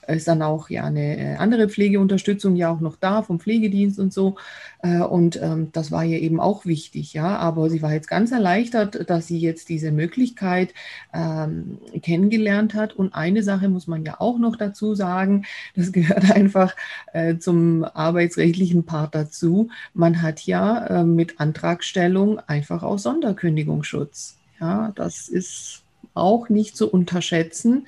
ist 0.09 0.29
dann 0.29 0.42
auch 0.42 0.71
ja 0.71 0.85
eine 0.85 1.19
äh, 1.19 1.37
andere 1.37 1.69
Pflegeunterstützung 1.69 2.57
ja 2.57 2.71
auch 2.71 2.81
noch 2.81 2.97
da 2.97 3.23
vom 3.23 3.40
Pflegedienst 3.40 3.99
und 3.99 4.12
so. 4.12 4.37
Äh, 4.83 5.01
und 5.01 5.40
ähm, 5.42 5.71
das 5.73 5.90
war 5.90 6.05
ihr 6.05 6.21
eben 6.21 6.40
auch 6.40 6.64
wichtig, 6.66 7.12
ja. 7.12 7.37
Aber 7.37 7.71
sie 7.71 7.83
war 7.83 7.92
jetzt 7.92 8.09
ganz 8.09 8.33
erleichtert, 8.33 9.09
dass 9.11 9.27
sie 9.27 9.38
jetzt 9.38 9.69
diese 9.69 9.92
Möglichkeit 9.92 10.75
ähm, 11.12 11.79
kennengelernt 12.03 12.75
hat. 12.75 12.92
Und 12.92 13.14
eine 13.14 13.42
Sache 13.42 13.69
muss 13.69 13.87
man 13.87 14.05
ja 14.05 14.16
auch 14.21 14.38
noch 14.38 14.57
dazu 14.57 14.95
sagen, 14.95 15.45
das 15.75 15.92
gehört 15.92 16.31
einfach 16.31 16.75
äh, 17.12 17.38
zum 17.38 17.85
arbeitsrechtlichen 17.85 18.85
Part 18.85 19.14
dazu. 19.14 19.71
Man 19.95 20.23
hat 20.23 20.40
ja 20.42 21.05
mit 21.05 21.40
Antragstellung 21.40 22.38
einfach 22.47 22.83
auch 22.83 22.99
Sonderkündigungsschutz. 22.99 24.37
Ja, 24.61 24.92
das 24.95 25.29
ist 25.29 25.83
auch 26.14 26.49
nicht 26.49 26.77
zu 26.77 26.90
unterschätzen. 26.90 27.87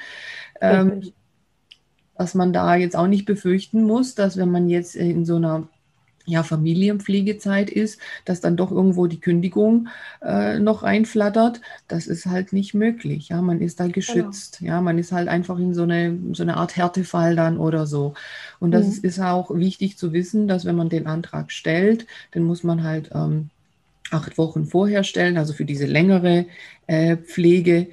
Ähm, 0.60 1.12
dass 2.18 2.34
man 2.34 2.52
da 2.52 2.76
jetzt 2.76 2.96
auch 2.96 3.06
nicht 3.06 3.24
befürchten 3.24 3.84
muss, 3.84 4.14
dass 4.14 4.36
wenn 4.36 4.50
man 4.50 4.68
jetzt 4.68 4.96
in 4.96 5.24
so 5.24 5.36
einer 5.36 5.68
ja, 6.28 6.42
Familienpflegezeit 6.42 7.70
ist, 7.70 7.98
dass 8.26 8.40
dann 8.40 8.56
doch 8.56 8.70
irgendwo 8.70 9.06
die 9.06 9.20
Kündigung 9.20 9.88
äh, 10.20 10.58
noch 10.58 10.82
reinflattert. 10.82 11.62
Das 11.88 12.06
ist 12.06 12.26
halt 12.26 12.52
nicht 12.52 12.74
möglich. 12.74 13.30
Ja, 13.30 13.40
man 13.40 13.62
ist 13.62 13.80
da 13.80 13.88
geschützt. 13.88 14.58
Genau. 14.58 14.72
Ja, 14.72 14.80
man 14.82 14.98
ist 14.98 15.10
halt 15.10 15.28
einfach 15.28 15.58
in 15.58 15.72
so 15.72 15.84
eine, 15.84 16.18
so 16.32 16.42
eine 16.42 16.58
Art 16.58 16.76
Härtefall 16.76 17.34
dann 17.34 17.56
oder 17.56 17.86
so. 17.86 18.12
Und 18.60 18.72
das 18.72 18.84
mhm. 18.84 18.92
ist, 18.92 19.04
ist, 19.04 19.20
auch 19.20 19.54
wichtig 19.54 19.96
zu 19.96 20.12
wissen, 20.12 20.48
dass 20.48 20.66
wenn 20.66 20.76
man 20.76 20.90
den 20.90 21.06
Antrag 21.06 21.50
stellt, 21.50 22.06
dann 22.32 22.42
muss 22.42 22.62
man 22.62 22.82
halt 22.82 23.10
ähm, 23.14 23.48
acht 24.10 24.36
Wochen 24.36 24.66
vorher 24.66 25.04
stellen, 25.04 25.38
also 25.38 25.54
für 25.54 25.64
diese 25.64 25.86
längere 25.86 26.44
äh, 26.86 27.16
Pflege. 27.16 27.88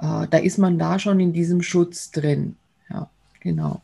Äh, 0.00 0.26
da 0.30 0.38
ist 0.38 0.58
man 0.58 0.78
da 0.78 0.98
schon 0.98 1.20
in 1.20 1.34
diesem 1.34 1.62
Schutz 1.62 2.10
drin. 2.10 2.56
Genau. 3.44 3.80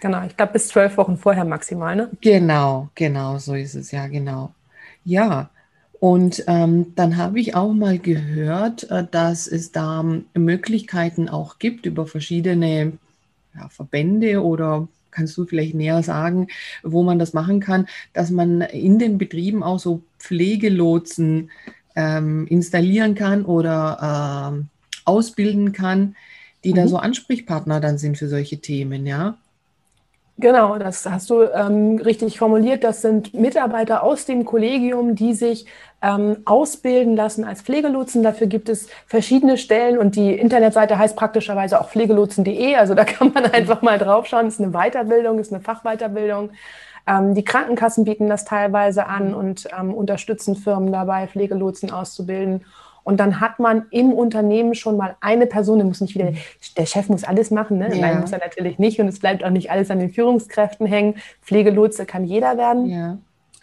Genau, 0.00 0.24
ich 0.26 0.36
glaube 0.36 0.54
bis 0.54 0.68
zwölf 0.68 0.96
Wochen 0.96 1.16
vorher 1.16 1.44
maximal, 1.44 1.94
ne? 1.94 2.10
Genau, 2.20 2.90
genau, 2.96 3.38
so 3.38 3.54
ist 3.54 3.76
es, 3.76 3.92
ja, 3.92 4.08
genau. 4.08 4.52
Ja, 5.04 5.50
und 6.00 6.42
ähm, 6.48 6.94
dann 6.96 7.16
habe 7.16 7.38
ich 7.38 7.54
auch 7.54 7.72
mal 7.72 8.00
gehört, 8.00 8.90
äh, 8.90 9.06
dass 9.08 9.46
es 9.46 9.70
da 9.70 10.04
Möglichkeiten 10.34 11.28
auch 11.28 11.60
gibt 11.60 11.86
über 11.86 12.06
verschiedene 12.06 12.98
ja, 13.54 13.68
Verbände 13.68 14.42
oder 14.42 14.88
kannst 15.12 15.36
du 15.36 15.44
vielleicht 15.44 15.74
näher 15.74 16.02
sagen, 16.02 16.48
wo 16.82 17.04
man 17.04 17.20
das 17.20 17.34
machen 17.34 17.60
kann, 17.60 17.86
dass 18.14 18.30
man 18.30 18.62
in 18.62 18.98
den 18.98 19.18
Betrieben 19.18 19.62
auch 19.62 19.78
so 19.78 20.02
Pflegelotsen 20.18 21.52
ähm, 21.94 22.48
installieren 22.48 23.14
kann 23.14 23.44
oder 23.44 24.50
ähm, 24.52 24.68
ausbilden 25.04 25.72
kann, 25.72 26.16
die 26.64 26.72
mhm. 26.72 26.76
da 26.76 26.88
so 26.88 26.96
Ansprechpartner 26.96 27.80
dann 27.80 27.98
sind 27.98 28.18
für 28.18 28.28
solche 28.28 28.58
Themen, 28.58 29.06
ja? 29.06 29.36
Genau, 30.38 30.78
das 30.78 31.08
hast 31.08 31.30
du 31.30 31.42
ähm, 31.42 31.98
richtig 31.98 32.38
formuliert. 32.38 32.84
Das 32.84 33.02
sind 33.02 33.34
Mitarbeiter 33.34 34.02
aus 34.02 34.24
dem 34.24 34.44
Kollegium, 34.44 35.14
die 35.14 35.34
sich 35.34 35.66
ähm, 36.00 36.38
ausbilden 36.46 37.14
lassen 37.14 37.44
als 37.44 37.62
Pflegelotsen. 37.62 38.22
Dafür 38.22 38.46
gibt 38.46 38.68
es 38.68 38.88
verschiedene 39.06 39.58
Stellen 39.58 39.98
und 39.98 40.16
die 40.16 40.32
Internetseite 40.34 40.98
heißt 40.98 41.16
praktischerweise 41.16 41.80
auch 41.80 41.90
pflegelotsen.de. 41.90 42.74
Also 42.74 42.94
da 42.94 43.04
kann 43.04 43.32
man 43.32 43.44
einfach 43.52 43.82
mal 43.82 43.98
draufschauen. 43.98 44.46
Es 44.46 44.54
ist 44.54 44.60
eine 44.60 44.72
Weiterbildung, 44.72 45.38
es 45.38 45.48
ist 45.48 45.52
eine 45.52 45.62
Fachweiterbildung. 45.62 46.50
Ähm, 47.06 47.34
die 47.34 47.44
Krankenkassen 47.44 48.04
bieten 48.04 48.28
das 48.28 48.44
teilweise 48.44 49.06
an 49.06 49.34
und 49.34 49.68
ähm, 49.78 49.92
unterstützen 49.94 50.56
Firmen 50.56 50.92
dabei, 50.92 51.28
Pflegelotsen 51.28 51.90
auszubilden. 51.90 52.64
Und 53.04 53.18
dann 53.18 53.40
hat 53.40 53.58
man 53.58 53.86
im 53.90 54.12
Unternehmen 54.12 54.74
schon 54.74 54.96
mal 54.96 55.16
eine 55.20 55.46
Person, 55.46 55.78
der 55.78 55.86
muss 55.86 56.00
nicht 56.00 56.14
wieder, 56.14 56.32
der 56.76 56.86
Chef 56.86 57.08
muss 57.08 57.24
alles 57.24 57.50
machen, 57.50 57.78
ne? 57.78 57.94
Ja. 57.94 58.00
Nein, 58.00 58.20
muss 58.20 58.32
er 58.32 58.38
natürlich 58.38 58.78
nicht. 58.78 59.00
Und 59.00 59.08
es 59.08 59.18
bleibt 59.18 59.42
auch 59.44 59.50
nicht 59.50 59.70
alles 59.70 59.90
an 59.90 59.98
den 59.98 60.10
Führungskräften 60.10 60.86
hängen. 60.86 61.16
Pflegelotse 61.42 62.06
kann 62.06 62.24
jeder 62.24 62.56
werden. 62.56 62.86
Ja. 62.86 63.18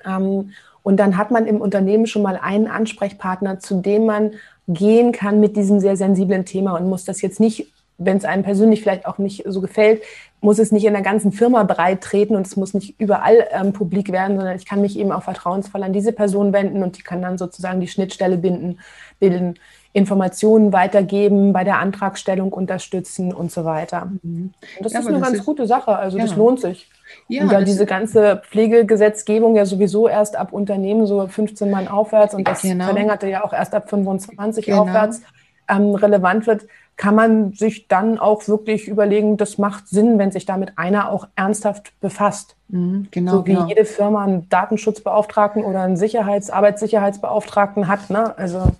Ähm, 0.05 0.51
und 0.83 0.97
dann 0.97 1.17
hat 1.17 1.31
man 1.31 1.45
im 1.45 1.61
Unternehmen 1.61 2.07
schon 2.07 2.21
mal 2.21 2.39
einen 2.41 2.67
Ansprechpartner, 2.67 3.59
zu 3.59 3.81
dem 3.81 4.05
man 4.05 4.31
gehen 4.67 5.11
kann 5.11 5.39
mit 5.39 5.57
diesem 5.57 5.79
sehr 5.79 5.97
sensiblen 5.97 6.45
Thema 6.45 6.77
und 6.77 6.87
muss 6.87 7.05
das 7.05 7.21
jetzt 7.21 7.39
nicht, 7.39 7.71
wenn 7.99 8.17
es 8.17 8.25
einem 8.25 8.43
persönlich 8.43 8.81
vielleicht 8.81 9.05
auch 9.05 9.17
nicht 9.17 9.43
so 9.45 9.61
gefällt, 9.61 10.01
muss 10.41 10.57
es 10.57 10.71
nicht 10.71 10.85
in 10.85 10.93
der 10.93 11.01
ganzen 11.01 11.31
Firma 11.31 11.63
breit 11.63 12.01
treten 12.01 12.35
und 12.35 12.47
es 12.47 12.55
muss 12.55 12.73
nicht 12.73 12.99
überall 12.99 13.47
ähm, 13.51 13.73
publik 13.73 14.11
werden, 14.11 14.37
sondern 14.37 14.55
ich 14.55 14.65
kann 14.65 14.81
mich 14.81 14.97
eben 14.97 15.11
auch 15.11 15.23
vertrauensvoll 15.23 15.83
an 15.83 15.93
diese 15.93 16.13
Person 16.13 16.53
wenden 16.53 16.81
und 16.81 16.97
die 16.97 17.01
kann 17.01 17.21
dann 17.21 17.37
sozusagen 17.37 17.81
die 17.81 17.87
Schnittstelle 17.87 18.37
binden 18.37 18.79
bilden, 19.19 19.55
Informationen 19.91 20.71
weitergeben, 20.71 21.51
bei 21.51 21.63
der 21.63 21.79
Antragstellung 21.79 22.53
unterstützen 22.53 23.33
und 23.33 23.51
so 23.51 23.65
weiter. 23.65 24.11
Mhm. 24.21 24.53
Und 24.77 24.85
das 24.85 24.93
ja, 24.93 24.99
ist 24.99 25.07
eine 25.07 25.19
das 25.19 25.27
ganz 25.27 25.39
ist, 25.39 25.45
gute 25.45 25.67
Sache, 25.67 25.95
also 25.95 26.17
ja. 26.17 26.25
das 26.25 26.35
lohnt 26.35 26.61
sich. 26.61 26.87
Ja, 27.27 27.41
und 27.41 27.51
da 27.51 27.61
diese 27.61 27.87
ganze 27.87 28.41
Pflegegesetzgebung 28.49 29.55
ja 29.55 29.65
sowieso 29.65 30.07
erst 30.07 30.35
ab 30.35 30.53
Unternehmen 30.53 31.07
so 31.07 31.27
15 31.27 31.69
Mann 31.69 31.87
aufwärts 31.87 32.35
und 32.35 32.47
das 32.47 32.61
genau. 32.61 32.85
verlängerte 32.85 33.27
ja 33.27 33.43
auch 33.43 33.51
erst 33.51 33.73
ab 33.73 33.89
25 33.89 34.67
genau. 34.67 34.83
aufwärts 34.83 35.21
ähm, 35.69 35.95
relevant 35.95 36.47
wird, 36.47 36.65
kann 36.97 37.15
man 37.15 37.53
sich 37.53 37.87
dann 37.87 38.19
auch 38.19 38.47
wirklich 38.49 38.89
überlegen, 38.89 39.37
das 39.37 39.57
macht 39.57 39.87
Sinn, 39.87 40.19
wenn 40.19 40.31
sich 40.31 40.45
damit 40.45 40.77
einer 40.77 41.09
auch 41.11 41.27
ernsthaft 41.35 41.93
befasst. 42.01 42.57
Mhm, 42.67 43.07
genau, 43.09 43.31
so 43.31 43.45
wie 43.45 43.53
genau. 43.53 43.67
jede 43.67 43.85
Firma 43.85 44.25
einen 44.25 44.49
Datenschutzbeauftragten 44.49 45.63
oder 45.63 45.81
einen 45.83 45.95
Sicherheits-, 45.95 46.49
Arbeitssicherheitsbeauftragten 46.49 47.87
hat. 47.87 48.09
Ne? 48.09 48.37
Also 48.37 48.71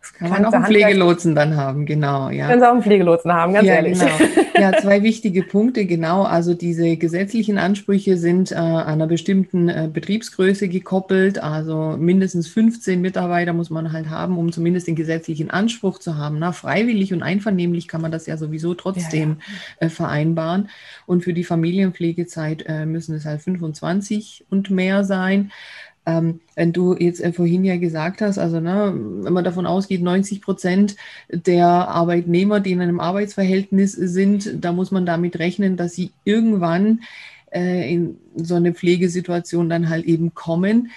das 0.00 0.12
kann 0.14 0.30
man 0.30 0.44
auch 0.44 0.52
einen 0.52 0.64
Pflegelotsen 0.64 1.34
dann 1.34 1.56
haben, 1.56 1.84
genau. 1.84 2.30
Ja. 2.30 2.46
Können 2.46 2.60
Sie 2.60 2.66
auch 2.66 2.72
einen 2.72 2.82
Pflegelotsen 2.82 3.32
haben, 3.32 3.52
ganz 3.52 3.66
ja, 3.66 3.74
ehrlich. 3.74 3.98
Genau. 3.98 4.12
Ja, 4.58 4.72
zwei 4.72 5.04
wichtige 5.04 5.44
Punkte, 5.44 5.86
genau. 5.86 6.24
Also 6.24 6.52
diese 6.52 6.96
gesetzlichen 6.96 7.58
Ansprüche 7.58 8.16
sind 8.16 8.50
äh, 8.50 8.56
einer 8.56 9.06
bestimmten 9.06 9.68
äh, 9.68 9.88
Betriebsgröße 9.92 10.68
gekoppelt. 10.68 11.40
Also 11.40 11.96
mindestens 11.96 12.48
15 12.48 13.00
Mitarbeiter 13.00 13.52
muss 13.52 13.70
man 13.70 13.92
halt 13.92 14.10
haben, 14.10 14.36
um 14.36 14.50
zumindest 14.50 14.88
den 14.88 14.96
gesetzlichen 14.96 15.50
Anspruch 15.50 16.00
zu 16.00 16.16
haben. 16.16 16.40
Na, 16.40 16.50
freiwillig 16.50 17.12
und 17.12 17.22
einvernehmlich 17.22 17.86
kann 17.86 18.00
man 18.00 18.10
das 18.10 18.26
ja 18.26 18.36
sowieso 18.36 18.74
trotzdem 18.74 19.28
ja, 19.28 19.36
ja. 19.80 19.86
Äh, 19.86 19.90
vereinbaren. 19.90 20.70
Und 21.06 21.22
für 21.22 21.34
die 21.34 21.44
Familienpflegezeit 21.44 22.64
äh, 22.66 22.84
müssen 22.84 23.14
es 23.14 23.26
halt 23.26 23.40
25 23.40 24.46
und 24.50 24.70
mehr 24.70 25.04
sein. 25.04 25.52
Ähm, 26.08 26.40
wenn 26.54 26.72
du 26.72 26.96
jetzt 26.96 27.20
äh, 27.20 27.34
vorhin 27.34 27.66
ja 27.66 27.76
gesagt 27.76 28.22
hast, 28.22 28.38
also 28.38 28.60
ne, 28.60 28.94
wenn 28.94 29.32
man 29.34 29.44
davon 29.44 29.66
ausgeht, 29.66 30.00
90 30.00 30.40
Prozent 30.40 30.96
der 31.28 31.66
Arbeitnehmer, 31.66 32.60
die 32.60 32.72
in 32.72 32.80
einem 32.80 32.98
Arbeitsverhältnis 32.98 33.92
sind, 33.92 34.64
da 34.64 34.72
muss 34.72 34.90
man 34.90 35.04
damit 35.04 35.38
rechnen, 35.38 35.76
dass 35.76 35.92
sie 35.92 36.12
irgendwann 36.24 37.02
äh, 37.52 37.92
in 37.92 38.16
so 38.36 38.54
eine 38.54 38.72
Pflegesituation 38.72 39.68
dann 39.68 39.90
halt 39.90 40.06
eben 40.06 40.32
kommen 40.32 40.90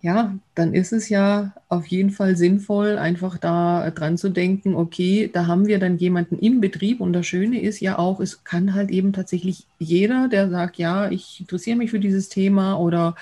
ja, 0.00 0.36
dann 0.54 0.74
ist 0.74 0.92
es 0.92 1.08
ja 1.08 1.52
auf 1.68 1.86
jeden 1.86 2.10
Fall 2.10 2.36
sinnvoll, 2.36 2.98
einfach 2.98 3.36
da 3.36 3.90
dran 3.90 4.16
zu 4.16 4.28
denken, 4.28 4.76
okay, 4.76 5.28
da 5.32 5.46
haben 5.46 5.66
wir 5.66 5.80
dann 5.80 5.98
jemanden 5.98 6.38
im 6.38 6.60
Betrieb. 6.60 7.00
Und 7.00 7.12
das 7.12 7.26
Schöne 7.26 7.60
ist 7.60 7.80
ja 7.80 7.98
auch, 7.98 8.20
es 8.20 8.44
kann 8.44 8.74
halt 8.74 8.90
eben 8.90 9.12
tatsächlich 9.12 9.66
jeder, 9.80 10.28
der 10.28 10.50
sagt, 10.50 10.76
ja, 10.76 11.10
ich 11.10 11.40
interessiere 11.40 11.76
mich 11.76 11.90
für 11.90 11.98
dieses 11.98 12.28
Thema 12.28 12.78
oder 12.78 13.16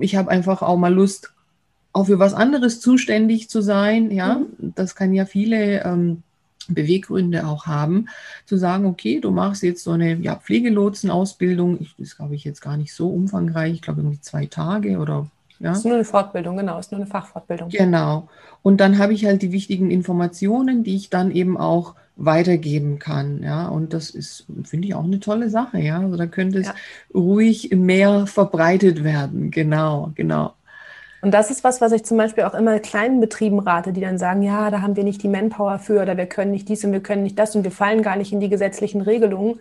ich 0.00 0.16
habe 0.16 0.30
einfach 0.30 0.62
auch 0.62 0.78
mal 0.78 0.92
Lust, 0.92 1.32
auch 1.92 2.06
für 2.06 2.18
was 2.18 2.32
anderes 2.32 2.80
zuständig 2.80 3.50
zu 3.50 3.60
sein, 3.60 4.10
ja, 4.10 4.38
mhm. 4.38 4.72
das 4.74 4.94
kann 4.94 5.12
ja 5.12 5.26
viele 5.26 5.84
ähm, 5.84 6.22
Beweggründe 6.68 7.46
auch 7.46 7.66
haben, 7.66 8.08
zu 8.46 8.56
sagen, 8.56 8.86
okay, 8.86 9.20
du 9.20 9.30
machst 9.30 9.62
jetzt 9.62 9.84
so 9.84 9.92
eine 9.92 10.14
ja, 10.16 10.36
Pflegelotsenausbildung, 10.36 11.78
das 11.78 11.88
ist, 11.98 12.16
glaube 12.16 12.34
ich, 12.34 12.44
jetzt 12.44 12.60
gar 12.60 12.76
nicht 12.76 12.94
so 12.94 13.10
umfangreich, 13.10 13.74
ich 13.74 13.82
glaube 13.82 14.00
irgendwie 14.00 14.20
zwei 14.20 14.46
Tage 14.46 14.98
oder 14.98 15.26
ja? 15.60 15.72
Ist 15.72 15.84
nur 15.84 15.94
eine 15.94 16.04
Fortbildung, 16.04 16.56
genau, 16.56 16.78
ist 16.78 16.92
nur 16.92 17.00
eine 17.00 17.10
Fachfortbildung. 17.10 17.70
Genau. 17.70 18.28
Und 18.62 18.80
dann 18.80 18.98
habe 18.98 19.12
ich 19.12 19.24
halt 19.24 19.42
die 19.42 19.52
wichtigen 19.52 19.90
Informationen, 19.90 20.84
die 20.84 20.96
ich 20.96 21.10
dann 21.10 21.30
eben 21.30 21.56
auch 21.56 21.94
weitergeben 22.16 22.98
kann. 22.98 23.42
Ja, 23.42 23.68
und 23.68 23.92
das 23.92 24.10
ist, 24.10 24.46
finde 24.64 24.88
ich, 24.88 24.94
auch 24.94 25.04
eine 25.04 25.20
tolle 25.20 25.50
Sache. 25.50 25.78
Ja, 25.78 26.00
also 26.00 26.16
da 26.16 26.26
könnte 26.26 26.58
es 26.58 26.66
ja. 26.66 26.74
ruhig 27.14 27.70
mehr 27.74 28.26
verbreitet 28.26 29.04
werden. 29.04 29.50
Genau, 29.50 30.10
genau. 30.14 30.54
Und 31.20 31.32
das 31.32 31.50
ist 31.50 31.64
was, 31.64 31.80
was 31.80 31.92
ich 31.92 32.04
zum 32.04 32.16
Beispiel 32.16 32.44
auch 32.44 32.54
immer 32.54 32.78
kleinen 32.78 33.20
Betrieben 33.20 33.58
rate, 33.58 33.92
die 33.92 34.00
dann 34.00 34.18
sagen, 34.18 34.42
ja, 34.42 34.70
da 34.70 34.82
haben 34.82 34.94
wir 34.94 35.02
nicht 35.04 35.22
die 35.22 35.28
Manpower 35.28 35.78
für 35.78 36.02
oder 36.02 36.16
wir 36.16 36.26
können 36.26 36.52
nicht 36.52 36.68
dies 36.68 36.84
und 36.84 36.92
wir 36.92 37.02
können 37.02 37.24
nicht 37.24 37.38
das 37.38 37.56
und 37.56 37.64
wir 37.64 37.72
fallen 37.72 38.02
gar 38.02 38.16
nicht 38.16 38.32
in 38.32 38.40
die 38.40 38.48
gesetzlichen 38.48 39.00
Regelungen. 39.00 39.58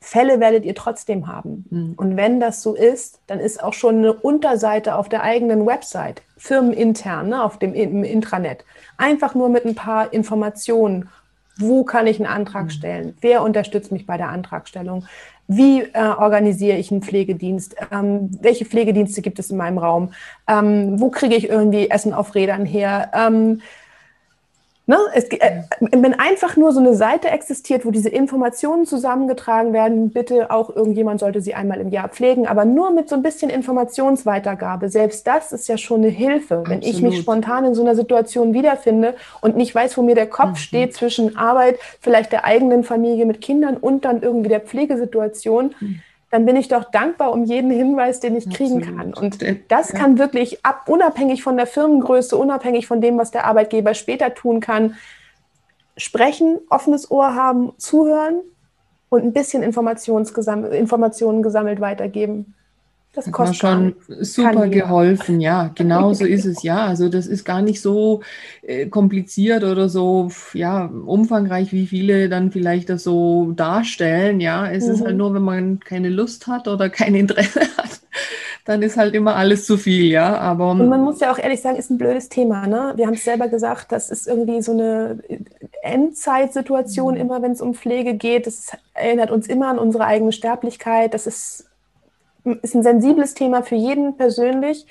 Fälle 0.00 0.38
werdet 0.40 0.64
ihr 0.64 0.74
trotzdem 0.74 1.26
haben. 1.26 1.64
Mhm. 1.70 1.94
Und 1.96 2.16
wenn 2.16 2.40
das 2.40 2.62
so 2.62 2.74
ist, 2.74 3.20
dann 3.26 3.40
ist 3.40 3.62
auch 3.62 3.72
schon 3.72 3.98
eine 3.98 4.12
Unterseite 4.12 4.94
auf 4.94 5.08
der 5.08 5.22
eigenen 5.22 5.66
Website, 5.66 6.22
firmenintern, 6.36 7.30
ne, 7.30 7.42
auf 7.42 7.58
dem 7.58 7.74
im 7.74 8.04
Intranet. 8.04 8.64
Einfach 8.96 9.34
nur 9.34 9.48
mit 9.48 9.64
ein 9.64 9.74
paar 9.74 10.12
Informationen. 10.12 11.08
Wo 11.56 11.82
kann 11.82 12.06
ich 12.06 12.18
einen 12.18 12.32
Antrag 12.32 12.66
mhm. 12.66 12.70
stellen? 12.70 13.18
Wer 13.20 13.42
unterstützt 13.42 13.90
mich 13.90 14.06
bei 14.06 14.16
der 14.16 14.28
Antragstellung? 14.28 15.04
Wie 15.48 15.80
äh, 15.80 16.02
organisiere 16.02 16.76
ich 16.76 16.92
einen 16.92 17.02
Pflegedienst? 17.02 17.74
Ähm, 17.90 18.30
welche 18.40 18.66
Pflegedienste 18.66 19.22
gibt 19.22 19.38
es 19.38 19.50
in 19.50 19.56
meinem 19.56 19.78
Raum? 19.78 20.12
Ähm, 20.46 21.00
wo 21.00 21.10
kriege 21.10 21.34
ich 21.34 21.48
irgendwie 21.48 21.90
Essen 21.90 22.12
auf 22.12 22.34
Rädern 22.34 22.66
her? 22.66 23.10
Ähm, 23.14 23.62
Ne? 24.88 24.96
Es, 25.12 25.24
äh, 25.24 25.64
wenn 25.80 26.14
einfach 26.14 26.56
nur 26.56 26.72
so 26.72 26.80
eine 26.80 26.94
Seite 26.94 27.28
existiert, 27.28 27.84
wo 27.84 27.90
diese 27.90 28.08
Informationen 28.08 28.86
zusammengetragen 28.86 29.74
werden, 29.74 30.08
bitte 30.08 30.50
auch 30.50 30.74
irgendjemand 30.74 31.20
sollte 31.20 31.42
sie 31.42 31.52
einmal 31.52 31.78
im 31.80 31.90
Jahr 31.90 32.08
pflegen, 32.08 32.46
aber 32.46 32.64
nur 32.64 32.90
mit 32.90 33.06
so 33.10 33.14
ein 33.14 33.22
bisschen 33.22 33.50
Informationsweitergabe. 33.50 34.88
Selbst 34.88 35.26
das 35.26 35.52
ist 35.52 35.68
ja 35.68 35.76
schon 35.76 35.98
eine 35.98 36.08
Hilfe. 36.08 36.60
Absolut. 36.60 36.70
Wenn 36.70 36.88
ich 36.88 37.02
mich 37.02 37.18
spontan 37.18 37.66
in 37.66 37.74
so 37.74 37.82
einer 37.82 37.94
Situation 37.94 38.54
wiederfinde 38.54 39.14
und 39.42 39.58
nicht 39.58 39.74
weiß, 39.74 39.98
wo 39.98 40.02
mir 40.02 40.14
der 40.14 40.26
Kopf 40.26 40.52
mhm. 40.52 40.56
steht 40.56 40.94
zwischen 40.94 41.36
Arbeit, 41.36 41.76
vielleicht 42.00 42.32
der 42.32 42.46
eigenen 42.46 42.82
Familie 42.82 43.26
mit 43.26 43.42
Kindern 43.42 43.76
und 43.76 44.06
dann 44.06 44.22
irgendwie 44.22 44.48
der 44.48 44.60
Pflegesituation, 44.60 45.74
mhm 45.78 46.00
dann 46.30 46.44
bin 46.44 46.56
ich 46.56 46.68
doch 46.68 46.84
dankbar 46.84 47.32
um 47.32 47.44
jeden 47.44 47.70
Hinweis, 47.70 48.20
den 48.20 48.36
ich 48.36 48.50
kriegen 48.50 48.82
Absolut. 48.82 48.98
kann. 48.98 49.14
Und 49.14 49.70
das 49.70 49.92
ja. 49.92 49.98
kann 49.98 50.18
wirklich 50.18 50.64
ab, 50.64 50.82
unabhängig 50.86 51.42
von 51.42 51.56
der 51.56 51.66
Firmengröße, 51.66 52.36
unabhängig 52.36 52.86
von 52.86 53.00
dem, 53.00 53.18
was 53.18 53.30
der 53.30 53.46
Arbeitgeber 53.46 53.94
später 53.94 54.34
tun 54.34 54.60
kann, 54.60 54.96
sprechen, 55.96 56.58
offenes 56.68 57.10
Ohr 57.10 57.34
haben, 57.34 57.72
zuhören 57.78 58.40
und 59.08 59.24
ein 59.24 59.32
bisschen 59.32 59.62
Informationen 59.62 60.26
gesammelt 61.42 61.80
weitergeben. 61.80 62.54
Das 63.14 63.32
kostet 63.32 63.56
schon 63.56 63.96
super 64.20 64.68
geholfen, 64.68 65.40
ja, 65.40 65.70
genau 65.74 66.12
so 66.12 66.24
ist 66.24 66.44
es, 66.44 66.62
ja. 66.62 66.86
Also 66.86 67.08
das 67.08 67.26
ist 67.26 67.44
gar 67.44 67.62
nicht 67.62 67.80
so 67.80 68.22
äh, 68.62 68.86
kompliziert 68.86 69.64
oder 69.64 69.88
so, 69.88 70.30
ja, 70.52 70.86
umfangreich, 70.86 71.72
wie 71.72 71.86
viele 71.86 72.28
dann 72.28 72.52
vielleicht 72.52 72.90
das 72.90 73.02
so 73.02 73.52
darstellen, 73.52 74.40
ja. 74.40 74.70
Es 74.70 74.86
mhm. 74.86 74.92
ist 74.92 75.00
halt 75.00 75.12
mhm. 75.12 75.18
nur, 75.18 75.34
wenn 75.34 75.42
man 75.42 75.80
keine 75.80 76.10
Lust 76.10 76.46
hat 76.46 76.68
oder 76.68 76.90
kein 76.90 77.14
Interesse 77.14 77.60
hat, 77.76 78.00
dann 78.66 78.82
ist 78.82 78.98
halt 78.98 79.14
immer 79.14 79.36
alles 79.36 79.64
zu 79.64 79.78
viel, 79.78 80.04
ja. 80.12 80.36
Aber 80.36 80.72
und 80.72 80.88
man 80.88 81.02
muss 81.02 81.20
ja 81.20 81.32
auch 81.32 81.38
ehrlich 81.38 81.62
sagen, 81.62 81.76
ist 81.76 81.90
ein 81.90 81.98
blödes 81.98 82.28
Thema, 82.28 82.66
ne? 82.66 82.92
Wir 82.96 83.06
haben 83.06 83.14
es 83.14 83.24
selber 83.24 83.48
gesagt, 83.48 83.90
das 83.90 84.10
ist 84.10 84.28
irgendwie 84.28 84.60
so 84.60 84.72
eine 84.72 85.18
Endzeitsituation, 85.82 87.14
mhm. 87.14 87.20
immer 87.20 87.42
wenn 87.42 87.52
es 87.52 87.62
um 87.62 87.74
Pflege 87.74 88.14
geht. 88.14 88.46
Das 88.46 88.72
erinnert 88.92 89.30
uns 89.30 89.46
immer 89.46 89.68
an 89.68 89.78
unsere 89.78 90.04
eigene 90.04 90.32
Sterblichkeit. 90.32 91.14
Das 91.14 91.26
ist 91.26 91.64
ist 92.62 92.74
ein 92.74 92.82
sensibles 92.82 93.34
Thema 93.34 93.62
für 93.62 93.76
jeden 93.76 94.16
persönlich. 94.16 94.86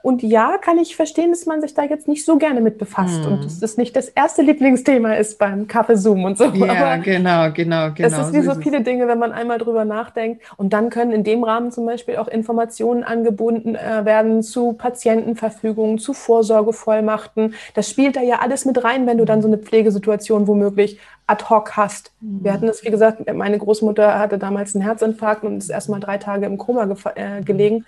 Und 0.00 0.22
ja, 0.22 0.58
kann 0.58 0.78
ich 0.78 0.94
verstehen, 0.94 1.30
dass 1.30 1.44
man 1.46 1.60
sich 1.60 1.74
da 1.74 1.82
jetzt 1.82 2.06
nicht 2.06 2.24
so 2.24 2.38
gerne 2.38 2.60
mit 2.60 2.78
befasst 2.78 3.24
hm. 3.24 3.32
und 3.32 3.44
dass 3.44 3.58
das 3.58 3.76
nicht 3.76 3.96
das 3.96 4.08
erste 4.08 4.42
Lieblingsthema 4.42 5.14
ist 5.14 5.38
beim 5.38 5.66
Kaffeezoom 5.66 6.24
und 6.24 6.38
so. 6.38 6.44
Ja, 6.44 6.72
Aber 6.72 7.02
genau, 7.02 7.50
genau, 7.52 7.90
genau. 7.92 7.94
Das 7.96 8.18
ist 8.18 8.32
wie 8.32 8.42
so, 8.42 8.54
viele 8.54 8.82
Dinge, 8.82 9.08
wenn 9.08 9.18
man 9.18 9.32
einmal 9.32 9.58
drüber 9.58 9.84
nachdenkt. 9.84 10.42
Und 10.56 10.72
dann 10.72 10.90
können 10.90 11.10
in 11.10 11.24
dem 11.24 11.42
Rahmen 11.42 11.72
zum 11.72 11.84
Beispiel 11.84 12.16
auch 12.16 12.28
Informationen 12.28 13.02
angebunden 13.02 13.74
äh, 13.74 14.04
werden 14.04 14.42
zu 14.42 14.72
Patientenverfügungen, 14.72 15.98
zu 15.98 16.12
Vorsorgevollmachten. 16.12 17.54
Das 17.74 17.90
spielt 17.90 18.16
da 18.16 18.22
ja 18.22 18.38
alles 18.38 18.64
mit 18.64 18.82
rein, 18.84 19.06
wenn 19.06 19.18
du 19.18 19.24
dann 19.24 19.42
so 19.42 19.48
eine 19.48 19.58
Pflegesituation 19.58 20.46
womöglich 20.46 21.00
ad 21.26 21.44
hoc 21.50 21.76
hast. 21.76 22.12
Mhm. 22.20 22.44
Wir 22.44 22.52
hatten 22.52 22.66
das, 22.66 22.84
wie 22.84 22.90
gesagt, 22.90 23.32
meine 23.32 23.58
Großmutter 23.58 24.18
hatte 24.18 24.38
damals 24.38 24.74
einen 24.74 24.82
Herzinfarkt 24.82 25.44
und 25.44 25.58
ist 25.58 25.70
erst 25.70 25.88
mal 25.88 26.00
drei 26.00 26.18
Tage 26.18 26.46
im 26.46 26.56
Koma 26.56 26.88
äh, 27.14 27.42
gelegen. 27.42 27.84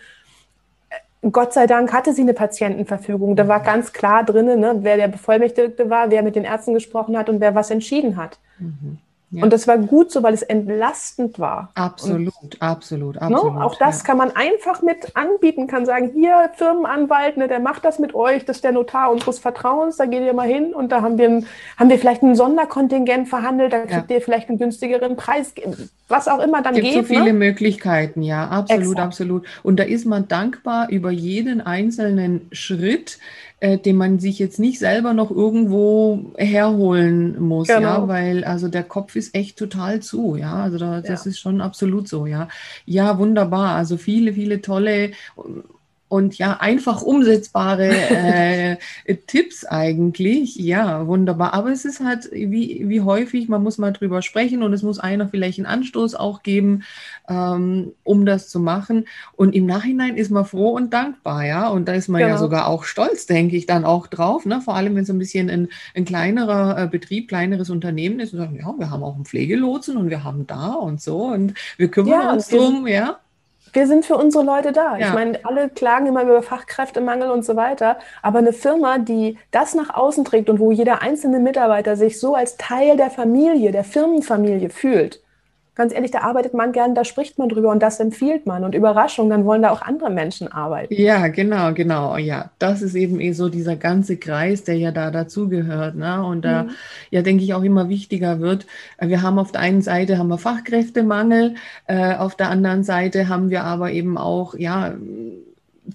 Gott 1.23 1.53
sei 1.53 1.67
Dank 1.67 1.93
hatte 1.93 2.15
sie 2.15 2.23
eine 2.23 2.33
Patientenverfügung. 2.33 3.37
Da 3.37 3.47
war 3.47 3.61
ganz 3.61 3.93
klar 3.93 4.25
drin, 4.25 4.59
ne, 4.59 4.79
wer 4.81 4.97
der 4.97 5.09
Bevollmächtigte 5.09 5.91
war, 5.91 6.11
wer 6.11 6.23
mit 6.23 6.35
den 6.35 6.45
Ärzten 6.45 6.73
gesprochen 6.73 7.17
hat 7.17 7.29
und 7.29 7.41
wer 7.41 7.55
was 7.55 7.71
entschieden 7.71 8.17
hat. 8.17 8.39
Mhm. 8.59 8.99
Ja. 9.33 9.45
Und 9.45 9.53
das 9.53 9.69
war 9.69 9.79
gut 9.79 10.11
so, 10.11 10.25
weil 10.25 10.35
es 10.35 10.43
entlastend 10.43 11.39
war. 11.39 11.71
Absolut, 11.75 12.35
und, 12.43 12.61
absolut, 12.61 13.15
ne, 13.15 13.23
absolut. 13.23 13.55
Ne, 13.55 13.65
auch 13.65 13.77
das 13.77 13.99
ja. 13.99 14.05
kann 14.05 14.17
man 14.17 14.35
einfach 14.35 14.83
mit 14.83 15.17
anbieten, 15.17 15.69
kann 15.69 15.87
sagen, 15.87 16.11
hier 16.13 16.51
Firmenanwalt, 16.57 17.37
ne, 17.37 17.47
der 17.47 17.61
macht 17.61 17.85
das 17.85 18.01
mit 18.01 18.13
euch, 18.13 18.45
das 18.45 18.57
ist 18.57 18.65
der 18.65 18.73
Notar 18.73 19.13
unseres 19.13 19.39
Vertrauens, 19.39 19.97
da 19.99 20.07
geht 20.07 20.25
ihr 20.25 20.35
mal 20.35 20.49
hin 20.49 20.75
und 20.75 20.91
da 20.91 21.03
haben 21.03 21.17
wir, 21.17 21.29
ein, 21.29 21.47
haben 21.77 21.91
wir 21.91 21.99
vielleicht 21.99 22.23
ein 22.23 22.35
Sonderkontingent 22.35 23.29
verhandelt, 23.29 23.73
da 23.73 23.81
kriegt 23.87 24.11
ja. 24.11 24.17
ihr 24.17 24.21
vielleicht 24.21 24.49
einen 24.49 24.59
günstigeren 24.59 25.15
Preis, 25.15 25.55
was 26.09 26.27
auch 26.27 26.41
immer 26.41 26.61
dann 26.61 26.75
Gibt 26.75 26.89
geht. 26.89 26.95
so 26.95 27.03
viele 27.05 27.27
ne? 27.27 27.33
Möglichkeiten, 27.33 28.23
ja, 28.23 28.49
absolut, 28.49 28.83
Exakt. 28.83 29.01
absolut. 29.01 29.47
Und 29.63 29.79
da 29.79 29.85
ist 29.85 30.07
man 30.07 30.27
dankbar 30.27 30.89
über 30.91 31.13
jeden 31.13 31.61
einzelnen 31.61 32.49
Schritt, 32.51 33.21
äh, 33.61 33.79
den 33.79 33.97
man 33.97 34.19
sich 34.19 34.39
jetzt 34.39 34.59
nicht 34.59 34.79
selber 34.79 35.13
noch 35.13 35.31
irgendwo 35.31 36.33
herholen 36.37 37.41
muss, 37.41 37.69
genau. 37.69 37.81
ja, 37.81 38.09
weil 38.09 38.45
also 38.45 38.69
der 38.69 38.85
Kopf 38.85 39.17
ist 39.17 39.35
echt 39.35 39.59
total 39.59 40.01
zu, 40.01 40.37
ja, 40.37 40.55
also 40.55 40.79
da, 40.79 41.01
das 41.01 41.25
ja. 41.25 41.31
ist 41.31 41.39
schon 41.39 41.61
absolut 41.61 42.09
so, 42.09 42.27
ja. 42.27 42.49
Ja, 42.87 43.19
wunderbar, 43.19 43.77
also 43.77 43.97
viele, 43.97 44.33
viele 44.33 44.63
tolle 44.63 45.11
und 46.11 46.39
ja, 46.39 46.57
einfach 46.59 47.03
umsetzbare 47.03 47.89
äh, 47.89 48.77
Tipps 49.29 49.65
eigentlich. 49.65 50.57
Ja, 50.57 51.07
wunderbar. 51.07 51.55
Aber 51.55 51.71
es 51.71 51.85
ist 51.85 52.01
halt 52.01 52.29
wie, 52.33 52.83
wie 52.89 53.01
häufig, 53.01 53.49
man 53.49 53.63
muss 53.63 53.79
mal 53.79 53.93
drüber 53.93 54.21
sprechen 54.21 54.65
und 54.65 54.73
es 54.73 54.83
muss 54.83 54.99
einer 54.99 55.29
vielleicht 55.29 55.61
einen 55.61 55.67
Anstoß 55.67 56.17
auch 56.17 56.43
geben, 56.43 56.83
ähm, 57.29 57.93
um 58.03 58.27
das 58.27 58.49
zu 58.49 58.59
machen. 58.59 59.07
Und 59.37 59.55
im 59.55 59.67
Nachhinein 59.67 60.17
ist 60.17 60.33
man 60.33 60.45
froh 60.45 60.71
und 60.71 60.93
dankbar, 60.93 61.47
ja. 61.47 61.69
Und 61.69 61.87
da 61.87 61.93
ist 61.93 62.09
man 62.09 62.19
genau. 62.19 62.33
ja 62.35 62.39
sogar 62.39 62.67
auch 62.67 62.83
stolz, 62.83 63.27
denke 63.27 63.55
ich, 63.55 63.67
dann 63.67 63.85
auch 63.85 64.09
drauf. 64.09 64.45
Ne? 64.47 64.61
Vor 64.61 64.75
allem, 64.75 64.97
wenn 64.97 65.05
es 65.05 65.11
ein 65.11 65.19
bisschen 65.19 65.49
ein, 65.49 65.69
ein 65.95 66.05
kleinerer 66.05 66.77
äh, 66.77 66.89
Betrieb, 66.89 67.29
kleineres 67.29 67.71
Unternehmen 67.71 68.19
ist 68.19 68.33
und 68.33 68.41
sagen, 68.41 68.57
ja, 68.57 68.75
wir 68.77 68.91
haben 68.91 69.05
auch 69.05 69.15
einen 69.15 69.27
Pflegelotsen 69.27 69.97
und 69.97 70.11
wir 70.11 70.25
haben 70.25 70.49
da 70.49 70.73
und 70.73 71.01
so 71.01 71.27
und 71.27 71.55
wir 71.77 71.89
kümmern 71.89 72.21
ja, 72.21 72.33
uns 72.33 72.49
drum, 72.49 72.89
ja 72.89 73.21
wir 73.73 73.87
sind 73.87 74.05
für 74.05 74.17
unsere 74.17 74.45
Leute 74.45 74.73
da. 74.73 74.97
Ja. 74.97 75.09
Ich 75.09 75.15
meine, 75.15 75.39
alle 75.45 75.69
klagen 75.69 76.07
immer 76.07 76.23
über 76.23 76.43
Fachkräftemangel 76.43 77.31
und 77.31 77.45
so 77.45 77.57
weiter. 77.57 77.99
Aber 78.23 78.39
eine 78.39 78.53
Firma, 78.53 78.99
die 78.99 79.39
das 79.51 79.75
nach 79.75 79.95
außen 79.95 80.25
trägt 80.25 80.51
und 80.51 80.61
wo 80.61 80.73
jeder 80.73 81.03
einzelne 81.03 81.39
Mitarbeiter 81.39 81.97
sich 81.97 82.19
so 82.21 82.35
als 82.35 82.57
Teil 82.57 82.97
der 82.97 83.11
Familie, 83.11 83.73
der 83.73 83.85
Firmenfamilie 83.85 84.71
fühlt, 84.71 85.21
ganz 85.81 85.95
ehrlich, 85.95 86.11
da 86.11 86.21
arbeitet 86.21 86.53
man 86.53 86.73
gern, 86.73 86.95
da 86.95 87.07
spricht 87.07 87.39
man 87.39 87.49
drüber 87.49 87.71
und 87.71 87.83
das 87.83 88.01
empfiehlt 88.01 88.45
man. 88.45 88.65
Und 88.65 88.75
Überraschung, 88.75 89.31
dann 89.31 89.47
wollen 89.47 89.63
da 89.63 89.71
auch 89.71 89.81
andere 89.81 90.11
Menschen 90.11 90.53
arbeiten. 90.53 90.93
Ja, 90.93 91.29
genau, 91.29 91.73
genau. 91.73 92.19
Ja, 92.19 92.51
das 92.59 92.83
ist 92.83 92.95
eben 92.95 93.19
eh 93.19 93.33
so 93.33 93.49
dieser 93.49 93.77
ganze 93.77 94.19
Kreis, 94.19 94.63
der 94.63 94.77
ja 94.77 94.91
da 94.91 95.11
dazugehört. 95.11 95.95
Ne? 95.95 96.23
Und 96.23 96.45
da, 96.45 96.65
mhm. 96.65 96.71
ja, 97.11 97.23
denke 97.23 97.45
ich, 97.45 97.55
auch 97.55 97.63
immer 97.63 97.89
wichtiger 97.89 98.41
wird. 98.41 98.67
Wir 99.01 99.23
haben 99.23 99.39
auf 99.39 99.53
der 99.53 99.63
einen 99.63 99.81
Seite 99.81 100.19
haben 100.19 100.29
wir 100.29 100.37
Fachkräftemangel, 100.37 101.55
äh, 101.87 102.15
auf 102.15 102.37
der 102.37 102.51
anderen 102.51 102.85
Seite 102.85 103.31
haben 103.31 103.49
wir 103.49 103.65
aber 103.65 103.91
eben 103.91 104.19
auch, 104.19 104.55
ja, 104.55 104.93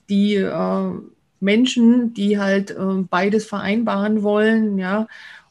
die 0.09 0.33
äh, 0.33 0.91
Menschen, 1.39 2.15
die 2.15 2.39
halt 2.39 2.71
äh, 2.71 3.03
beides 3.07 3.45
vereinbaren 3.45 4.23
wollen, 4.23 4.79
ja, 4.79 5.05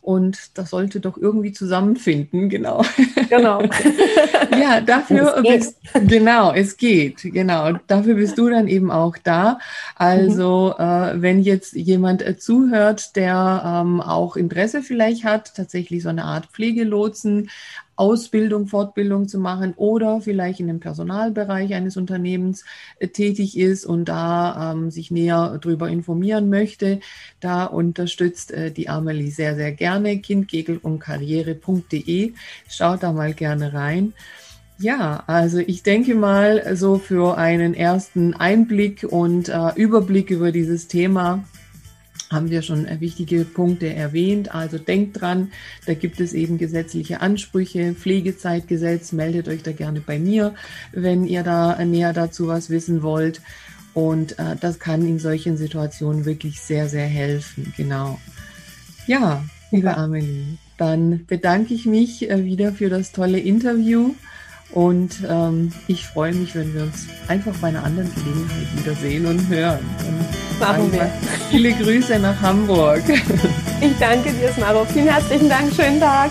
und 0.05 0.59
das 0.59 0.71
sollte 0.71 1.01
doch 1.01 1.17
irgendwie 1.17 1.53
zusammenfinden, 1.53 2.51
genau. 2.51 2.85
Genau. 3.31 3.63
ja, 4.61 4.83
dafür 4.83 5.43
bist, 5.43 5.79
genau, 6.07 6.53
es 6.53 6.77
geht, 6.77 7.23
genau. 7.23 7.73
Dafür 7.87 8.15
bist 8.15 8.37
du 8.37 8.51
dann 8.51 8.69
eben 8.69 8.91
auch 8.91 9.17
da. 9.17 9.59
Also, 9.97 10.75
mhm. 10.79 10.85
äh, 10.85 11.23
wenn 11.23 11.41
jetzt 11.41 11.73
jemand 11.73 12.21
äh, 12.21 12.37
zuhört, 12.37 13.17
der 13.17 13.83
ähm, 13.83 14.03
auch 14.03 14.37
Interesse 14.37 14.83
vielleicht 14.83 15.25
hat, 15.25 15.55
tatsächlich 15.57 16.03
so 16.03 16.11
eine 16.11 16.25
Art 16.25 16.47
Pflegelotsen 16.47 17.49
Ausbildung, 17.97 18.67
Fortbildung 18.67 19.29
zu 19.29 19.39
machen 19.39 19.75
oder 19.77 20.21
vielleicht 20.21 20.61
in 20.61 20.67
dem 20.67 20.81
Personalbereich 20.81 21.75
eines 21.75 21.97
Unternehmens 21.97 22.65
äh, 22.99 23.09
tätig 23.09 23.59
ist 23.59 23.85
und 23.85 24.07
da 24.07 24.73
ähm, 24.73 24.91
sich 24.91 25.11
näher 25.11 25.59
darüber 25.61 25.89
informieren 25.89 26.49
möchte, 26.49 27.01
da 27.41 27.65
unterstützt 27.65 28.51
äh, 28.53 28.71
die 28.71 28.89
Amelie 28.89 29.31
sehr, 29.31 29.55
sehr 29.55 29.73
gerne. 29.73 30.19
Kindgegel 30.19 30.79
und 30.79 30.99
Karriere.de. 30.99 32.33
Schaut 32.69 33.03
da 33.03 33.13
mal 33.13 33.35
gerne 33.35 33.73
rein. 33.73 34.13
Ja, 34.79 35.23
also 35.29 35.59
ich 35.59 35.85
denke 35.85 36.17
mal, 36.17 36.77
so 36.77 36.99
für 36.99 37.39
einen 37.39 37.75
ersten 37.75 38.35
Einblick 38.35 39.05
und 39.09 39.49
äh, 39.49 39.71
Überblick 39.77 40.31
über 40.31 40.51
dieses 40.51 40.89
Thema 40.89 41.45
haben 42.35 42.51
wir 42.51 42.63
schon 42.63 42.87
wichtige 43.01 43.45
Punkte 43.45 43.93
erwähnt. 43.95 44.55
Also 44.55 44.79
denkt 44.79 45.21
dran, 45.21 45.53
da 45.87 45.95
gibt 45.95 46.21
es 46.21 46.33
eben 46.33 46.59
gesetzliche 46.59 47.21
Ansprüche, 47.21 47.95
Pflegezeitgesetz, 47.95 49.13
meldet 49.13 49.49
euch 49.49 49.63
da 49.63 49.73
gerne 49.73 50.01
bei 50.01 50.19
mir, 50.19 50.55
wenn 50.93 51.25
ihr 51.25 51.43
da 51.43 51.83
näher 51.85 52.13
dazu 52.13 52.49
was 52.49 52.71
wissen 52.71 53.03
wollt. 53.03 53.41
Und 53.95 54.39
äh, 54.39 54.57
das 54.61 54.81
kann 54.81 55.07
in 55.07 55.19
solchen 55.21 55.57
Situationen 55.57 56.25
wirklich 56.25 56.61
sehr, 56.61 56.89
sehr 56.89 57.07
helfen. 57.07 57.73
Genau. 57.77 58.19
Ja, 59.07 59.45
liebe 59.71 59.97
Amelie, 59.97 60.59
dann 60.77 61.25
bedanke 61.27 61.75
ich 61.75 61.87
mich 61.87 62.29
äh, 62.29 62.45
wieder 62.45 62.73
für 62.73 62.89
das 62.89 63.13
tolle 63.13 63.39
Interview. 63.39 64.15
Und 64.75 65.23
ähm, 65.29 65.73
ich 65.87 66.05
freue 66.05 66.35
mich, 66.35 66.57
wenn 66.57 66.75
wir 66.75 66.83
uns 66.83 67.07
einfach 67.29 67.55
bei 67.61 67.69
einer 67.69 67.85
anderen 67.85 68.13
Gelegenheit 68.13 68.77
wiedersehen 68.77 69.25
und 69.25 69.49
hören. 69.49 69.79
Und 70.05 70.61
Machen 70.61 70.93
wir. 70.93 71.11
Viele 71.51 71.73
Grüße 71.75 72.19
nach 72.19 72.41
Hamburg. 72.41 73.03
Ich 73.81 73.99
danke 73.99 74.33
dir, 74.33 74.51
Smaro. 74.53 74.85
Vielen 74.87 75.09
herzlichen 75.09 75.49
Dank. 75.49 75.73
Schönen 75.75 76.01
Tag. 76.01 76.31